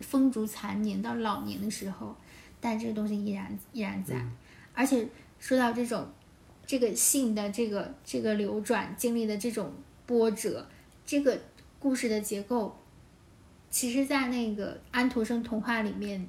[0.00, 2.16] 风烛残年到老年的时候，
[2.60, 4.20] 但这个东西依然依然在。
[4.74, 5.06] 而且
[5.38, 6.04] 说到这种
[6.66, 9.72] 这个性的这个这个流转经历的这种
[10.04, 10.66] 波折，
[11.06, 11.40] 这个
[11.78, 12.76] 故事的结构，
[13.70, 16.28] 其实，在那个安徒生童话里面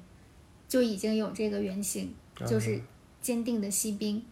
[0.68, 2.14] 就已经有这个原型，
[2.46, 2.80] 就是
[3.20, 4.24] 坚定的锡兵。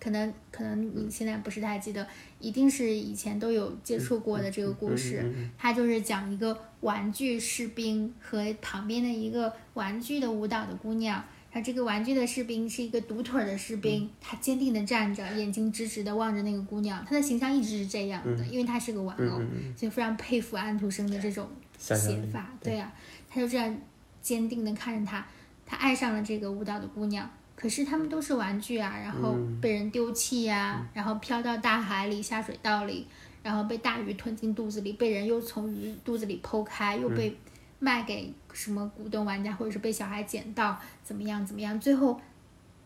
[0.00, 2.06] 可能可能你现在不是太记得，
[2.38, 5.24] 一定是以前都有接触过的这个故事。
[5.56, 11.24] 它就是讲一个玩具士兵和旁边的一个玩具的舞蹈的姑娘。
[11.50, 17.02] 然后这个玩具的士兵是一个独腿的士兵，他坚定的站着，眼睛直直的望着那个姑娘。
[17.08, 19.40] 他的形象一直是这样的，因为他是个玩偶，
[19.74, 21.96] 所以非常佩服安徒生的这种写
[22.30, 22.52] 法。
[22.60, 22.92] 对呀、啊，
[23.30, 23.74] 他就这样
[24.20, 25.26] 坚定的看着他，
[25.64, 27.28] 他爱上了这个舞蹈的姑娘。
[27.60, 33.04] 可是他们都是玩具啊，然后被人丢弃呀、啊，然后飘到大海里、下水道里，
[33.42, 37.36] 然后被大鱼吞进肚子里，被人又从鱼肚子里剖开，又被
[37.80, 41.80] 卖给什么股东玩家，或者是被小孩捡到，怎么样怎么样？
[41.80, 42.20] 最后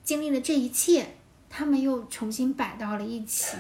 [0.03, 1.07] 经历了这一切，
[1.51, 3.59] 他们又重新摆到了一起。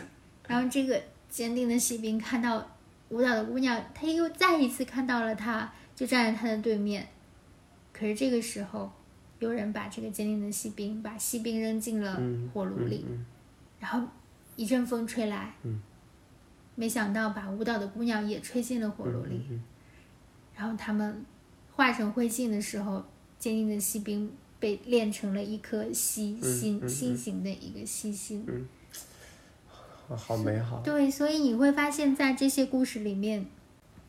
[0.48, 0.98] 然后这个
[1.28, 2.66] 坚定的锡兵看到
[3.10, 7.06] 舞蹈的姑娘，他又再一次看到了她，就站在他的对面。
[7.92, 8.90] 可是这个时候。
[9.43, 12.22] 有人把这个坚定的锡兵把锡兵扔进了
[12.55, 13.26] 火炉里，嗯嗯嗯、
[13.80, 14.09] 然后
[14.55, 15.82] 一阵风吹来，嗯、
[16.76, 19.43] 没想到把舞蹈的姑娘也吹进了火炉里。
[19.51, 19.61] 嗯、
[20.55, 21.24] 然后他们
[21.72, 23.05] 化成灰烬的时候，
[23.36, 24.30] 坚定的锡兵
[24.61, 28.45] 被炼成了一颗锡心，心形的一个锡心。
[28.47, 30.80] 嗯，好美好。
[30.84, 33.45] 对，所以你会发现在这些故事里面，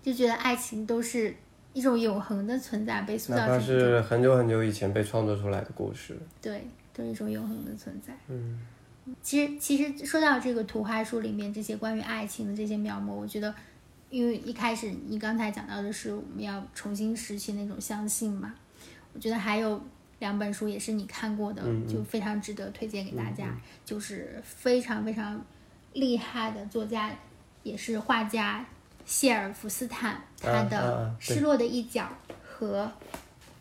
[0.04, 1.38] 就觉得爱情都是。
[1.74, 8.14] 一种永恒的存在被塑造成，是很久很久以前被创作出来的故事，对，都是一种永恒的存在。
[8.28, 8.60] 嗯，
[9.22, 13.54] 其实其实说到这个图画书里面这些关于爱情的这些描摹，我觉得，
[14.12, 18.54] 因为一开始你刚才讲到的是我们要重新拾起那种相信嘛，
[19.14, 19.82] 我觉得还有
[20.20, 25.44] 两本书也是你看过的，嗯、就非常值得推荐给大家，嗯、就是非常非常
[25.94, 27.12] 厉害的作家，
[27.64, 28.64] 也是画家。
[29.06, 32.08] 谢尔弗斯坦他的《失落的一角》
[32.44, 32.84] 和《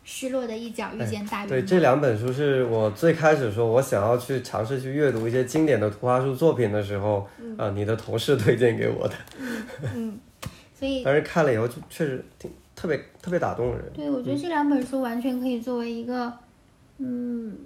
[0.03, 9.15] 失落的一角遇见大云》对这两本书是我最开始说我想要去尝试去阅读一些经典的图画书作品的时候，嗯、呃，你的同事推荐给我的。
[9.39, 9.65] 嗯，
[9.95, 10.19] 嗯
[10.77, 13.91] 所以 但是看了以后就确实挺特别特别打动人。
[13.93, 16.31] 对，我觉得这两本书完全可以作为一个，
[16.97, 17.57] 嗯，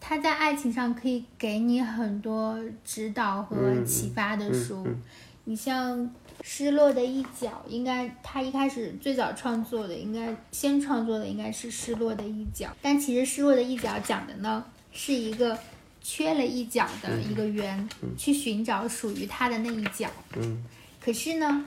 [0.00, 4.82] 他在爱情上可以给你很多指导和启发的书。
[4.84, 5.02] 嗯嗯嗯、
[5.44, 6.10] 你像。
[6.48, 12.68] 失落的一角，应该他一开始最早创作的，应该先创作的应该是失落的一角。
[12.80, 15.58] 但其实失落的一角讲的呢，是一个
[16.00, 20.08] 缺了一角的一个圆，嗯、去寻找属于他的那一角。
[20.36, 20.64] 嗯。
[21.00, 21.66] 可是呢，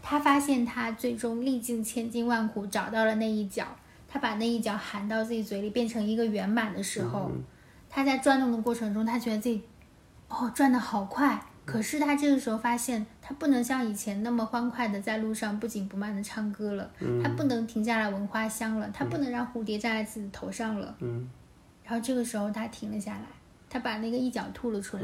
[0.00, 3.66] 他发现他最终历尽千辛万苦找到了那一角，
[4.08, 7.42] 他把那一角含到自己嘴里变成一个圆满的时候，嗯、
[7.90, 9.60] 他在转动的过程中，他觉得自己
[10.28, 11.44] 哦转的好快。
[11.70, 21.28] 可是他这个时候发现，他不能像以前那么欢快的在路上不紧不慢的唱歌了，嗯、他不能停下来闻花香了，他不能让蝴蝶站在自己头上了，嗯、
[21.84, 23.26] 然后这个时候他停了下来，
[23.68, 25.02] 他把那个一角吐了出来，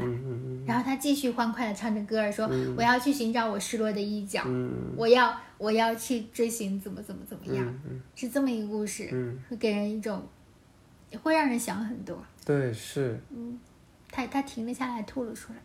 [0.65, 4.93] 然后他继续欢快的唱着歌儿说：“我要去寻找我失落的一角，嗯。
[4.97, 8.01] 我要我要去追寻怎么怎么怎么样，嗯。
[8.15, 10.21] 是这么一个故事，嗯，会给人一种，
[11.23, 12.21] 会让人想很多。
[12.45, 13.57] 对，是，嗯
[14.11, 15.59] 他他停了下来，吐了出来。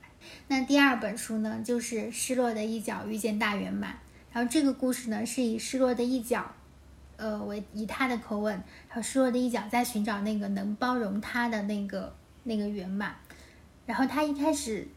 [0.48, 3.92] 那第二本书呢，就是《失落的一角遇见大圆满》。
[4.32, 6.50] 然后这个故事呢，是以失落的一角，
[7.16, 8.54] 呃，为以他的口吻，
[8.88, 12.14] 然后失落的一角在寻找那个能包容他的那个
[12.44, 13.14] 那个圆满。
[13.84, 14.88] 然后他一开始，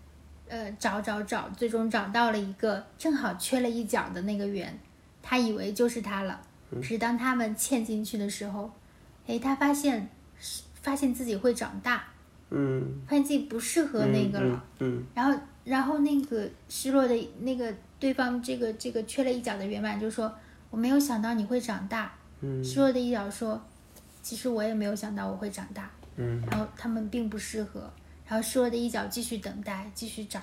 [0.47, 4.80] 呃，找找找，最终找到了一个正好缺了一角的那个圆，
[5.21, 6.41] 他以为就是他了。
[6.71, 8.71] 可是当他们嵌进去的时候，
[9.28, 10.09] 哎，他发现
[10.82, 12.05] 发现自己会长大。
[12.58, 20.34] 嗯，发现自己不适合那个了，嗯然后然后那个失落的那个对方这个这个缺了一角的圆满就说
[20.70, 22.64] 我没有想到你会长大，嗯。
[22.64, 23.62] 失落的一角说
[24.22, 26.41] 其实我也没有想到我会长大，嗯。
[26.49, 27.91] 然后他们并不适合，
[28.26, 30.39] 然后失落的一角继续等待继续找，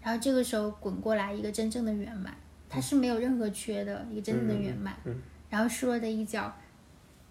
[0.00, 2.34] 然后这个时候滚过来一个真正的圆满，
[2.70, 5.14] 它是没有任何缺的一个真正的圆满，嗯。
[5.50, 6.50] 然后失落的一角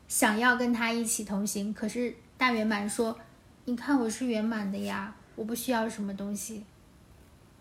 [0.07, 3.17] 想要跟他一起同行，可是大圆满说。
[3.65, 6.63] 你看我是圆满的呀，我不需要什么东西。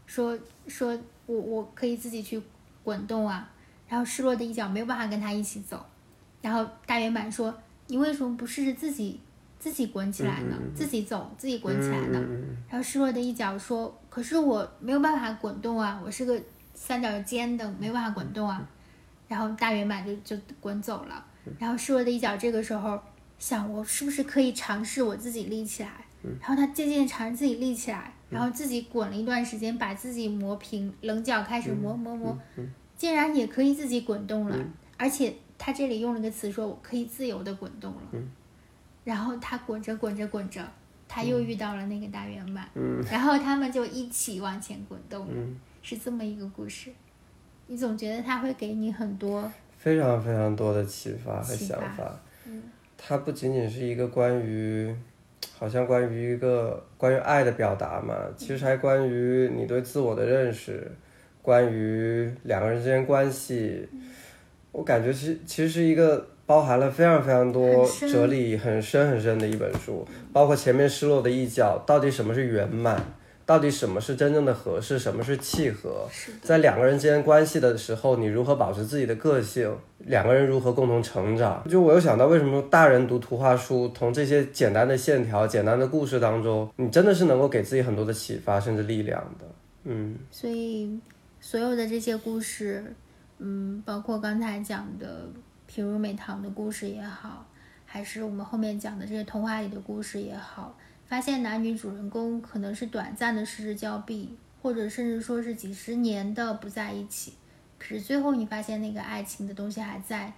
[0.05, 0.37] 说
[0.67, 2.43] 说我我可以自己去
[2.83, 3.49] 滚动啊，
[3.89, 5.85] 然后失落的一角没有办法跟他一起走，
[6.41, 9.21] 然后大圆满说：“你为什么不试着自己
[9.61, 10.59] 自己滚起来呢？
[10.75, 12.21] 自己走，自己滚起来呢？”
[12.69, 16.39] 然后失落的一角说：“可是我没有办法滚动啊，我是个
[16.75, 18.69] 三角尖的，没有办法滚动啊。”
[19.29, 21.25] 然后大圆满就就滚走了，
[21.61, 23.01] 然后失落的一角这个时候。
[23.43, 25.91] 想我是不是可以尝试我自己立起来？
[26.41, 32.39] 然后他渐渐尝试自己立起来，然后自己滚了一段时间，把自己磨平，棱角开始磨磨磨，
[32.97, 34.57] 竟然也可以自己滚动了。
[34.97, 38.01] 而且他这里用了个词说，我可以自由的滚动了。
[39.03, 40.65] 然后他滚着滚着滚着，
[41.09, 42.69] 他又遇到了那个大圆满，
[43.11, 45.35] 然后他们就一起往前滚动了，
[45.83, 46.93] 是这么一个故事。
[47.67, 52.17] 你总觉得他会给你很多非常非常多的启发和想法。
[53.03, 54.95] 嗯它不仅仅是一个关于，
[55.59, 60.89] 好像关于一个关于爱的表达嘛，其实还关于你对自我的认识，
[61.43, 63.89] 关于两个人之间关系。
[64.71, 73.05] 我感觉其其实是一个包含了非常非常多哲理很深很深的一本书，包括前面失落的一角，到底什么是圆满，
[73.53, 76.09] 到底什么是真正的合适，什么是契合，
[76.41, 81.63] 在两个人之间关系的时候，你如何保持自己的个性，两个人如何共同成长。
[81.69, 89.45] 就我又想到，为什么大人读图画书，从这些简单的线条、简单的故事当中，你真的是能够给自己很多的启发，甚至力量的。
[89.85, 90.99] 嗯所以
[91.39, 92.83] 所有的这些故事，
[93.37, 95.27] 嗯，包括刚才讲的
[95.71, 97.47] 譬如美棠的故事也好，
[97.85, 100.75] 还是我们后面讲的这些童话里的故事也好，
[101.13, 107.35] 发现男女主人公可能是短暂的失之交臂，或者甚至说是几十年的不在一起，
[107.79, 110.33] 可是最后你发现那个爱情的东西还在，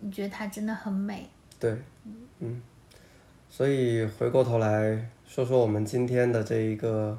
[0.00, 1.26] 你觉得它真的很美。
[1.58, 1.74] 对，
[2.40, 2.60] 嗯，
[3.48, 7.16] 所以回过头来说说我们今天的这一个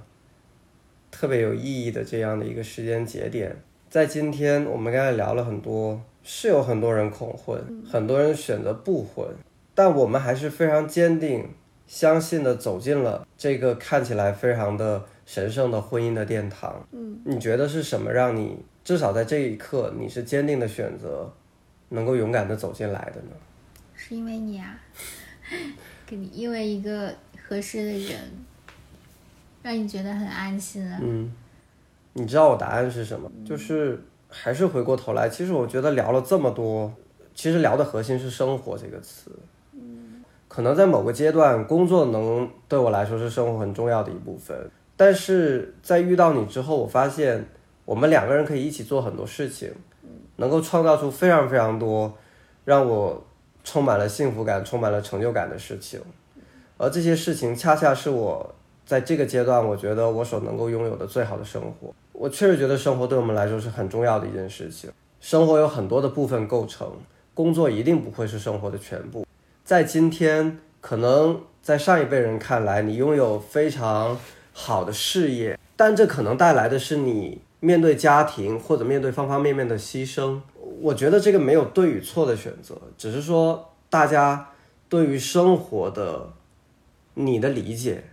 [1.09, 3.55] 特别有意义的这样的一个时间节点，
[3.89, 9.27] 在今天我们刚才聊了很多，是有很多人恐婚，很多人选择不婚，
[9.73, 11.49] 但我们还是非常坚定、
[11.91, 16.81] 相信的走进了这个看起来非常的神圣的婚姻的殿堂。
[16.93, 21.29] 嗯，你觉得是什么让你至少在这一刻你是坚定的选择，
[21.89, 23.35] 能够勇敢的走进来的呢？
[23.93, 24.79] 是因为你啊，
[26.07, 27.13] 给你因为一个
[27.45, 28.17] 合适的人，
[29.61, 30.97] 让你觉得很安心啊。
[31.03, 31.29] 嗯，
[32.13, 33.29] 你知道我答案是什么？
[33.45, 36.93] 就是还是回过头来，其实我觉得聊了这么多，
[37.35, 39.29] 其实聊的核心是“生活”这个词。
[40.53, 47.47] 可能在某个阶段，工作能对我来说是生活很重要的一部分，但是在遇到你之后，我发现
[47.85, 49.71] 我们两个人可以一起做很多事情，
[50.35, 52.13] 能够创造出非常非常多
[52.65, 53.25] 让我
[53.63, 56.01] 充满了幸福感、充满了成就感的事情，
[56.77, 58.53] 而这些事情恰恰是我。
[58.83, 64.91] 在这个阶段，我觉得我所能够拥有的最好的生活，我确实觉得生活对我们来说是很重要的一件事情。
[65.21, 66.91] 生活有很多的部分构成，
[67.33, 69.25] 工作一定不会是生活的全部。
[69.71, 74.19] 在今天，可能在上一辈人看来，你拥有非常
[74.51, 80.41] 好的事业，但这可能带来的是你面对家庭或者面对方方面面的牺牲。
[80.81, 84.49] 我觉得这个没有对与错的选择，只是说大家
[84.89, 86.33] 对于生活的
[87.13, 88.03] 你的理解。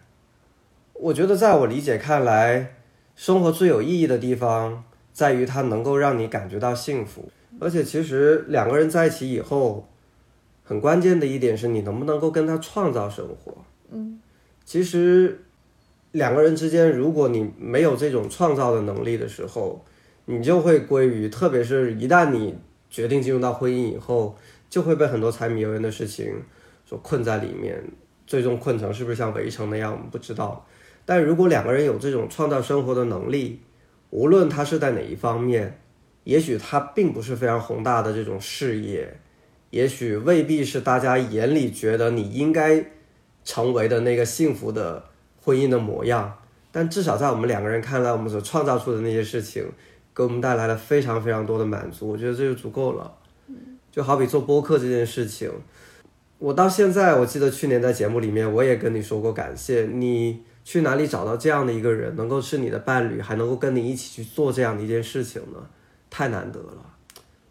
[0.92, 2.76] 我觉得，在我理解看来，
[3.16, 7.28] 生活最有意义的地方在于它能够让你感觉到幸福。
[7.58, 9.88] 而且，其实两个人在一起以后，
[10.68, 13.56] 很关键的一点是你能不能够跟他创造生活。
[14.66, 15.40] 其实
[16.12, 19.82] 两个人之间，如果你没有这种创造的能力的时候，
[20.26, 22.54] 你就会归于，特别是一旦你
[22.90, 24.36] 决定进入到婚姻以后，
[24.68, 26.34] 就会被很多柴米油盐的事情
[26.84, 27.82] 所困在里面，
[28.26, 30.66] 最终困成是不是像围城那样，我们不知道。
[31.06, 33.62] 但如果两个人有这种创造生活的能力，
[34.10, 35.80] 无论他是在哪一方面，
[36.24, 39.18] 也许他并不是非常宏大的这种事业，
[39.70, 42.84] 也许未必是大家眼里觉得你应该
[43.44, 45.04] 成为的那个幸福的
[45.42, 46.38] 婚姻的模样，
[46.72, 49.64] 但至少在我们两个人看来，我们所创造出的那些事情，
[50.14, 53.14] 给我们带来了非常非常多的满足，我觉得这就足够了。
[53.90, 55.50] 就好比做播客这件事情，
[56.38, 65.66] 我到现在，我记得去年在节目里面我也跟你说过，感谢你去哪里找到这样的一个人，能够是你的伴侣，还能够跟你一起去做这样的一件事情呢？
[66.10, 66.94] 太难得了。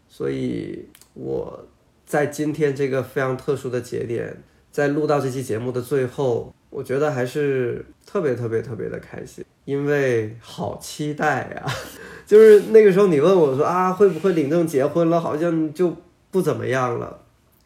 [0.08, 1.66] 所以我
[2.08, 4.34] 在今天这个非常特殊的节点，
[4.72, 11.66] 在录到这期节目的最后，我觉得还是特别特别特别的开心，因为好期待呀！
[12.26, 15.20] 就是那个时候你问我说啊，会不会领证结婚了？
[15.20, 15.94] 好像就
[16.30, 17.24] 不怎么样了，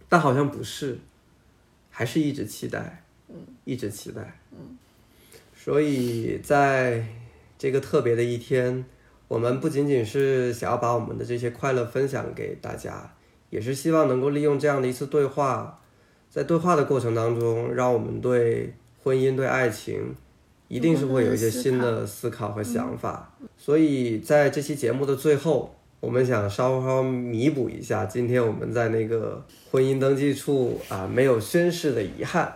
[0.09, 0.99] 但好像不是，
[1.89, 4.77] 还是一直期待，嗯，一直期待，嗯。
[5.55, 7.05] 所以在
[7.57, 8.85] 这个特别的一天，
[9.29, 13.15] 我们不仅仅是想要把我们的这些快乐分享给大家，
[13.53, 15.79] 也是希望能够利用这样的一次对话，
[16.31, 18.73] 在对话的过程当中，让我们对
[19.05, 20.15] 婚姻、对爱情，
[20.69, 23.31] 一定是会有一些新的思考和想法。
[23.59, 32.51] 所以在这期节目的最后，我们想稍稍弥补一下今天我们在那个婚姻登记处啊没有宣誓的遗憾。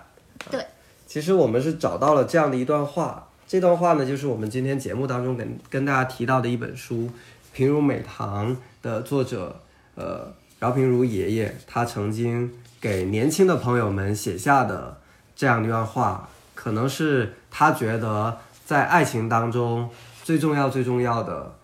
[0.51, 0.64] 对。
[1.07, 7.03] 其实我们是找到了这样的一段话，这段话呢，就是我们今天节目当中跟跟大家提到的一本书
[7.53, 9.61] 《平如美堂》的作者，
[9.94, 12.51] 呃，饶平如爷爷，他曾经
[12.81, 14.99] 给年轻的朋友们写下的
[15.35, 19.91] 这样一段话，可能是他觉得在爱情当中
[20.25, 21.57] 最重要、最重要的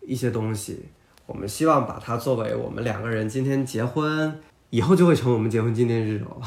[0.00, 0.86] 一些东西。
[1.26, 6.40] 我们希望把它作为我们两个人今天结婚以后就会成为我们结婚纪念日哦，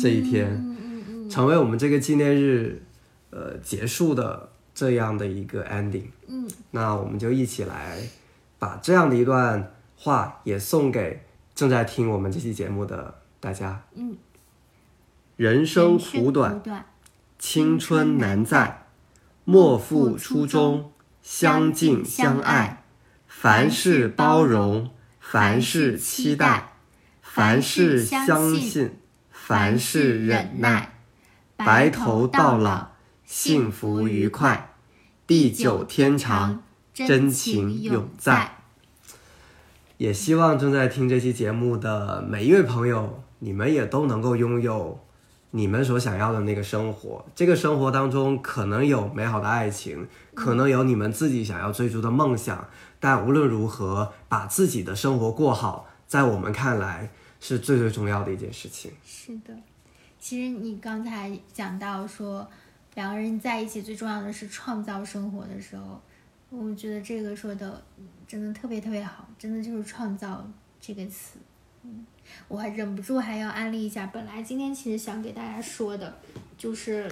[0.00, 0.74] 这一天。
[1.28, 2.82] 成为我们这个纪念日，
[3.30, 6.04] 呃，结束的这样的一个 ending。
[6.28, 7.98] 嗯，那我们就一起来
[8.60, 11.24] 把这样的一段话也送给
[11.54, 13.82] 正在听我们这期节目的大家。
[13.94, 14.16] 嗯，
[15.36, 16.62] 人生苦短，
[17.38, 18.86] 青春难在，
[19.44, 20.92] 莫负初衷，
[21.22, 22.84] 相敬相爱，
[23.26, 26.72] 凡事包容，凡事期待，
[27.22, 28.98] 凡事相信，
[29.30, 30.92] 凡事忍耐。
[31.56, 32.92] 白头到老，
[33.24, 34.74] 幸福愉快，
[35.26, 38.55] 地久天长，真情永在。
[39.98, 45.00] 也希望正在听这期节目的每一位朋友，你们也都能够拥有
[45.52, 47.24] 你们所想要的那个生活。
[47.34, 52.68] 这个生活当中可能有美好的爱情，可能有你们自己想要追逐的梦想，
[53.00, 58.92] 但无论如何，把自己的生活过好，在我们看来是最最重要的一件事情。
[59.02, 59.54] 是的。
[60.18, 62.46] 其实你刚才讲到说，
[62.94, 66.00] 两个人在一起最重要的是创造生活的时候，
[66.50, 67.82] 我觉得这个说的
[68.26, 70.48] 真的特别特别好，真的就是创造
[70.80, 71.38] 这个词。
[71.82, 72.06] 嗯，
[72.48, 76.18] 我还忍不住还要安利一下，本来今天其实想给大家说的，
[76.56, 77.10] 就是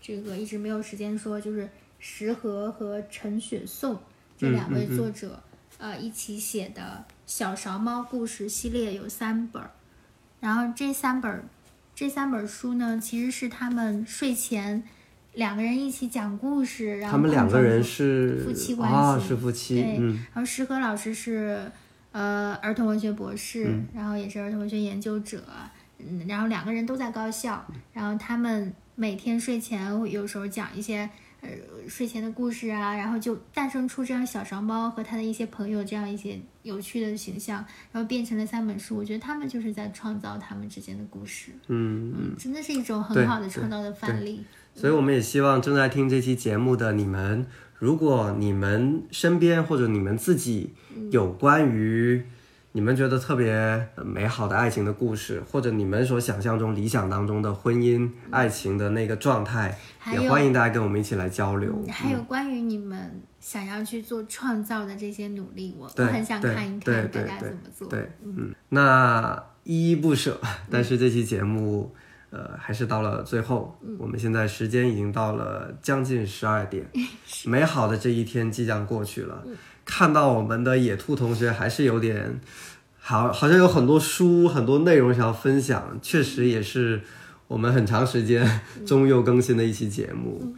[0.00, 3.98] 这个一直没有时间说，就是石河和陈雪颂
[4.36, 5.42] 这两位作者
[5.78, 9.62] 呃一起写的小勺猫故事系列有三本，
[10.40, 11.44] 然后这三本。
[11.94, 14.82] 这三本书呢，其实是他们睡前
[15.34, 19.82] 两个人一起讲故事，然后他们两个人是夫妻关系，是夫妻。
[19.82, 21.70] 对，然后石河老师是
[22.12, 25.42] 呃儿童文学博士，然后也是儿童文学研究者，
[25.98, 31.08] 嗯，然后两个人都在高校，然后他们每天睡前有时候讲一些。
[31.42, 31.48] 呃，
[31.88, 37.56] 睡前的故事啊，然后就诞生出这样小勺猫和他的一些朋友这样一些有趣的形象，
[37.90, 38.96] 然后变成了三本书。
[38.96, 41.50] 我觉得他们就是在创造他们之间的故事。
[41.66, 44.44] 嗯嗯，真的是一种很好的创造的范例。
[44.74, 47.46] 所以我们也希望正在听这期节目的你们，
[47.78, 50.74] 如果你们身边或者你们自己
[51.10, 52.24] 有关于。
[52.74, 59.76] 你们觉得特别美好的爱情的故事，或者你们所想象中理想当中的婚姻爱情的那个状态，
[60.10, 61.84] 也欢迎大家跟我们一起来交流。
[61.90, 67.88] 还有关于你们想要去做创造的这些努力，我我很想看一看大家怎么做。
[67.88, 71.94] 对，嗯，那依依不舍，但是这期节目，
[72.32, 73.78] 呃，还是到了最后。
[73.98, 76.84] 我们现在时间已经到了将近十二点，
[77.44, 79.44] 美好的这一天即将过去了。
[79.84, 82.40] 看到我们的野兔同学还是有点，
[82.98, 87.02] 好，好像有很多书、很多内容想要分享，确实也是
[87.48, 90.56] 我们很长时间 终于又更新的一期节目。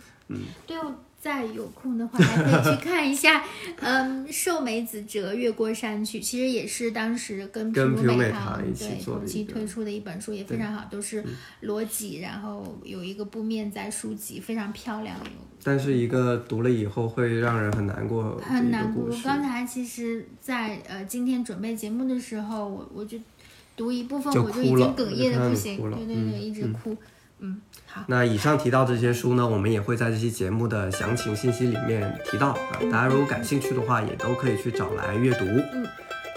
[0.67, 0.95] 对，我
[1.25, 3.43] 再有空的话还可以去看一下，
[3.81, 11.25] 嗯，《寿美子折越过山去》，其实也是当时跟跟平美平美堂一起对同期推出的一本书，也非常好，都是
[11.63, 15.31] 裸脊，然后有一个布面在书籍，非常漂亮，有
[15.63, 19.05] 但是一个读了以后会让人很难过很难过。
[19.07, 19.25] 故事。
[19.25, 23.19] 刚才其实在，呃今天准备节目的时候，我我就
[23.75, 26.91] 读一部分，就我就已经哽咽的不行，对对对，一直哭。
[26.93, 26.99] 嗯，
[27.87, 35.45] 好，那以上提到这些书呢，我们也会在这期节目的详情信息里面提到啊，大家如果感兴趣的话，也都可以去找来阅读。
[35.45, 35.87] 嗯，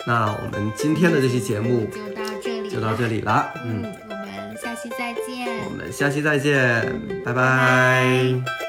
[0.05, 3.07] 那我们今天的这期节目就到这里，就到这。
[3.07, 5.47] 里了，嗯，嗯，我们下期再见。
[5.65, 6.83] 我们下期再见，
[7.23, 7.31] 拜。
[7.31, 8.66] 拜拜